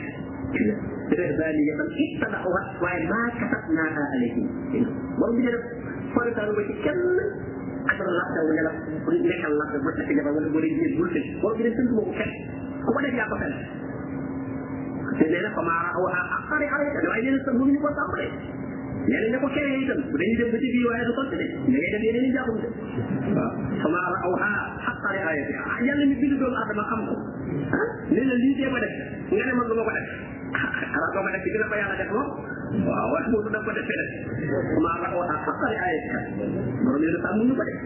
rëhbaaniya 1.20 1.74
tam 1.80 1.90
ittabaxuha 2.06 2.62
waaye 2.84 3.04
maa 3.12 3.28
katab 3.40 3.64
naa 3.72 4.02
alayhim 4.16 4.48
borom 5.20 5.36
bi 5.40 5.46
def 5.48 5.64
foritaanu 6.16 6.52
ba 6.58 6.64
ci 6.68 6.74
kenn 6.84 7.02
ak 7.92 7.98
la 8.12 8.24
daw 8.36 8.48
ne 8.56 8.62
la 8.68 8.72
nekkal 9.24 9.54
la 9.60 9.66
ba 9.88 9.92
ci 9.98 10.14
jabar 10.20 10.32
wala 10.36 10.48
wala 10.52 10.68
jigéen 10.68 11.00
bul 11.00 11.10
sëy 11.16 11.26
borom 11.42 11.58
bi 11.58 11.64
def 11.64 11.76
sant 11.80 11.90
moo 11.96 12.04
ko 12.12 12.14
fent 12.20 12.34
ku 12.84 12.90
ko 12.96 13.00
def 13.08 13.16
yaa 13.16 13.32
ko 13.32 13.38
fent 13.40 13.56
te 15.18 15.26
nee 15.32 15.44
na 15.48 15.50
fa 15.56 15.62
maa 15.64 15.80
raawha 15.88 16.20
aqari 16.44 16.68
alayka 16.76 17.08
waaye 17.10 17.24
nee 17.24 17.36
na 17.40 17.40
sa 17.48 17.52
mënuñu 17.56 17.80
ko 17.80 17.90
tàmbalee 17.98 18.32
nee 19.10 19.20
nañ 19.22 19.30
ne 19.34 19.38
ko 19.42 19.48
kere 19.54 19.70
itam 19.82 19.98
bu 20.12 20.18
dañuy 20.20 20.38
dem 20.40 20.50
ba 20.54 20.58
ci 20.62 20.68
biir 20.74 20.86
waaye 20.88 21.04
du 21.10 21.14
sotti 21.18 21.36
de 21.42 21.46
da 21.54 21.58
ngay 21.72 21.86
def 21.94 22.04
yeneen 22.06 22.26
i 22.26 22.30
njàngum 22.30 22.58
de 22.64 22.68
waaw 23.36 23.52
sama 23.82 23.98
la 24.06 24.12
aw 24.26 24.34
xaa 24.42 24.60
xaqale 24.86 25.20
aaya 25.28 25.44
bi 25.50 25.54
ah 25.58 25.78
yàlla 25.88 26.06
mi 26.12 26.16
bind 26.22 26.34
doomu 26.42 26.58
adama 26.64 26.84
xam 26.92 27.00
ko 27.10 27.14
ah 27.82 27.88
nee 28.14 28.26
na 28.30 28.34
lii 28.42 28.54
dee 28.60 28.70
ko 28.74 28.78
def 28.84 28.94
nga 29.34 29.44
ne 29.50 29.54
man 29.58 29.66
du 29.70 29.74
ma 29.80 29.84
ko 29.88 29.92
def 29.98 30.10
xanaa 30.86 31.10
doo 31.14 31.22
ko 31.26 31.30
def 31.34 31.42
ci 31.46 31.50
gën 31.54 31.64
a 31.64 31.66
ko 31.72 31.76
yàlla 31.82 31.96
def 32.02 32.10
moom 32.16 32.28
waaw 32.90 33.08
wax 33.16 33.26
boobu 33.34 33.50
daf 33.56 33.64
ko 33.68 33.72
def 33.78 33.86
feneen 33.90 34.10
sama 34.74 34.90
la 35.02 35.08
aw 35.14 35.20
xaa 35.32 35.40
xaqale 35.50 35.76
aaya 35.84 36.00
bi 36.04 36.10
borom 36.86 37.02
yéen 37.06 37.18
a 37.18 37.20
sàmm 37.26 37.40
ñu 37.50 37.54
ko 37.60 37.64
def 37.70 37.80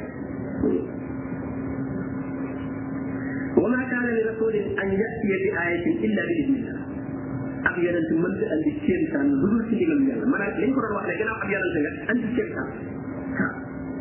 wa 3.61 3.67
ma 3.71 3.79
kaana 3.91 4.09
li 4.17 4.21
rasulin 4.29 4.67
an 4.83 4.89
yatiya 4.99 5.37
bi 5.45 5.49
ayatin 5.63 5.95
illa 6.09 6.21
bi 6.29 6.35
idnillah 6.43 6.79
ab 7.65 7.75
yonent 7.81 8.09
mënta 8.21 8.45
andi 8.55 8.71
kéemtaan 8.85 9.27
lu 9.41 9.49
dul 9.49 9.59
ci 9.67 9.73
ndigalu 9.77 10.03
yàlla 10.09 10.25
maanaam 10.31 10.59
liñ 10.61 10.71
ko 10.75 10.79
doon 10.85 10.95
wax 10.97 11.05
ne 11.09 11.13
gannaaw 11.19 11.37
ab 11.41 11.49
yonent 11.51 11.75
nga 11.83 11.91
andi 12.13 12.27
kéemtaan 12.35 12.67
waaw 13.37 13.53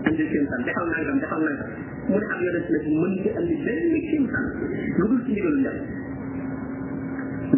andi 0.08 0.24
kéemtaan 0.32 0.60
defal 0.68 0.86
nangam 0.94 1.16
defal 1.24 1.42
nangam 1.46 1.68
mu 2.08 2.16
ne 2.20 2.26
ab 2.34 2.40
yonent 2.46 2.66
nag 2.74 2.84
mënta 3.00 3.30
andi 3.40 3.54
benn 3.64 3.92
kéemtaan 4.10 4.46
lu 4.98 5.04
dul 5.08 5.20
ci 5.26 5.30
ndigalu 5.32 5.56
yàlla 5.66 5.86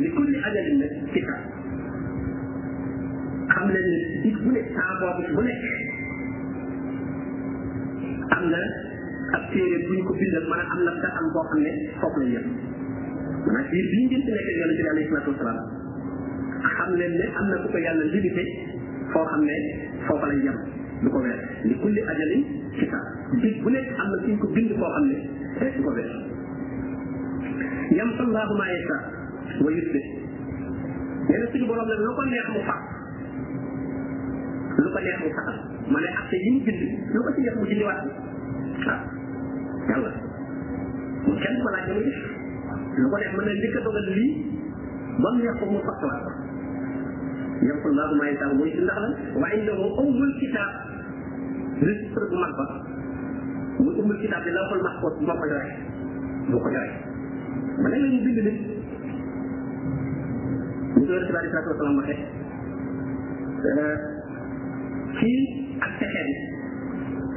li 0.02 0.08
kulli 0.16 0.38
ajalin 0.50 0.76
nag 0.82 0.92
kitaab 1.14 1.42
xam 3.54 3.66
leen 3.74 3.86
ne 3.92 3.98
bis 4.22 4.36
bu 4.44 4.50
ne 4.54 4.62
temps 4.74 4.94
boobu 5.00 5.22
bu 5.34 5.42
nekk 5.48 5.64
am 8.36 8.44
na 8.54 8.60
ab 9.38 9.42
téere 9.52 9.76
bu 9.84 9.90
ñu 9.98 10.02
ko 10.08 10.14
bindal 10.22 10.46
maanaam 10.50 10.70
am 10.74 10.80
na 10.86 10.92
sa 11.02 11.08
am 11.18 11.26
boo 11.34 11.46
xam 11.50 11.60
ne 11.66 11.72
foofu 11.98 12.18
la 12.22 12.28
yëpp 12.34 12.48
maanaam 13.44 13.64
ci 13.66 13.72
biir 13.74 13.86
bi 13.90 13.96
ñu 14.00 14.06
gën 14.14 14.22
si 14.24 14.30
nekk 14.30 14.48
yonente 14.60 14.82
bi 14.86 14.90
alayhi 14.94 15.10
salatu 15.10 15.30
wasalaam 15.34 15.70
xam 16.74 16.88
leen 16.98 17.10
ne 17.20 17.24
am 17.38 17.46
na 17.50 17.56
ku 17.62 17.68
ko 17.70 17.78
yàlla 17.78 18.04
limité 18.10 18.42
foo 19.12 19.24
xam 19.30 19.40
ne 19.46 19.54
foofa 20.06 20.26
lay 20.30 20.38
yem 20.42 20.56
du 21.04 21.08
ko 21.12 21.18
weer 21.22 21.38
li 21.64 21.74
kulli 21.82 22.00
ajalin 22.12 22.42
ci 22.76 22.88
sax 22.90 23.04
bis 23.44 23.56
bu 23.62 23.68
nekk 23.70 23.88
am 24.02 24.06
na 24.10 24.16
suñ 24.24 24.38
ko 24.42 24.46
bind 24.56 24.70
foo 24.80 24.90
xam 24.96 25.04
ne 25.12 25.16
du 25.76 25.82
ko 25.86 25.90
weer 25.94 26.10
yam 27.98 28.10
sallahu 28.18 28.56
ma 28.58 28.66
yasa 28.72 28.96
wa 29.64 29.70
yusbi 29.70 30.00
nee 31.28 31.38
na 31.38 31.46
suñu 31.54 31.66
borom 31.70 31.86
nag 31.86 31.98
lu 32.04 32.14
ko 32.18 32.22
neex 32.34 32.46
mu 32.56 32.60
fax 32.70 32.80
lu 34.82 34.88
ko 34.92 34.98
neex 35.06 35.16
mu 35.22 35.30
faxal 35.38 35.56
ma 35.94 35.98
ne 36.00 36.08
acte 36.20 36.34
yi 36.42 36.50
mu 36.56 36.60
bind 36.66 36.80
lu 37.14 37.18
ko 37.26 37.34
ci 37.36 37.40
neex 37.44 37.54
mu 37.60 37.64
dindiwaat 37.70 38.02
waaw 38.86 39.02
yàlla 39.90 40.10
mu 41.26 41.34
kenn 41.42 41.56
ko 41.62 41.68
laaj 41.74 41.86
lu 42.98 43.06
ko 43.12 43.16
def 43.20 43.32
mën 43.36 43.44
na 43.46 43.52
njëkk 43.54 43.76
a 43.76 43.80
dogal 43.86 44.08
lii 44.16 44.30
ba 45.22 45.28
mu 45.34 45.38
neex 45.42 45.54
ko 45.60 45.64
mu 45.72 45.80
faxalaat 45.90 46.44
yaqul 47.66 47.92
maa 47.92 48.10
maa 48.14 48.28
yasaaw 48.30 48.52
mooy 48.56 48.70
si 48.72 48.80
ndax 48.80 48.94
la 48.94 49.38
wa 49.42 49.48
indahu 49.54 49.84
ummul 50.00 50.32
kitaab 50.38 50.72
registre 51.82 52.24
bu 52.30 52.36
mag 52.40 52.52
ba 52.56 52.66
muy 53.82 53.94
ummul 54.00 54.18
kitaab 54.22 54.42
bi 54.46 54.50
lawhul 54.54 54.82
mahfuus 54.86 55.14
moo 55.26 55.34
ko 55.36 55.44
yore 55.50 55.70
moo 56.50 56.60
ko 56.62 56.68
yore 56.70 56.90
ba 57.82 57.88
léeg-léeg 57.90 58.12
ñu 58.14 58.22
bind 58.26 58.40
nit 58.46 58.58
ñu 60.96 61.04
door 61.06 61.22
a 61.22 61.26
sallallahu 61.26 61.50
alayhi 61.50 61.70
wa 61.70 61.78
sallam 61.80 61.96
waxee 62.00 62.20
euh, 63.66 63.98
kii 65.18 65.42
ak 65.82 65.90
texee 65.98 66.34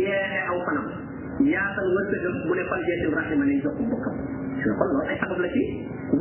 yeere 0.00 0.38
aw 0.50 0.58
fanam 0.68 0.86
yaatal 1.52 1.90
wërsëgam 1.98 2.36
mu 2.48 2.54
ne 2.60 2.64
fan 2.72 2.80
jeetil 2.88 3.14
rahima 3.20 3.44
ne 3.50 3.54
jox 3.66 3.76
mbokkam 3.86 4.16
kon 4.78 4.88
loolu 4.90 5.08
ay 5.10 5.18
sabab 5.22 5.38
la 5.44 5.48
ci 5.54 5.64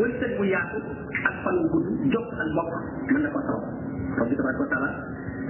wërsëg 0.01 0.31
bu 0.37 0.43
yaatu 0.51 0.77
ak 1.25 1.35
fan 1.45 1.55
bu 1.63 1.67
gudd 1.75 1.87
jox 2.13 2.27
ak 2.45 2.53
mbokk 2.57 2.73
mën 3.11 3.21
na 3.25 3.29
ko 3.35 3.39
saw 3.49 3.59
rabbi 4.21 4.35
tabaraka 4.37 4.61
wa 4.65 4.69
taala 4.73 4.89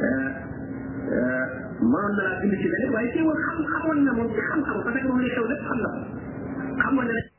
euh, 0.05 1.45
mënoon 1.83 2.13
na 2.15 2.21
laa 2.29 2.39
bind 2.43 2.55
ci 2.63 2.67
leneen 2.71 2.93
waaye 2.95 3.11
teewul 3.17 3.41
xam 3.45 3.57
xamoon 3.75 3.99
na 4.07 4.11
moom 4.19 4.27
ci 4.31 4.39
xam-xam 4.47 4.79
parce 4.87 4.95
que 5.03 5.07
moom 5.11 5.19
li 5.27 5.33
xew 5.35 5.45
lépp 5.51 5.65
xam 5.67 5.79
na 5.87 5.91
ko 5.91 5.99
xamoon 6.87 7.07
na 7.13 7.36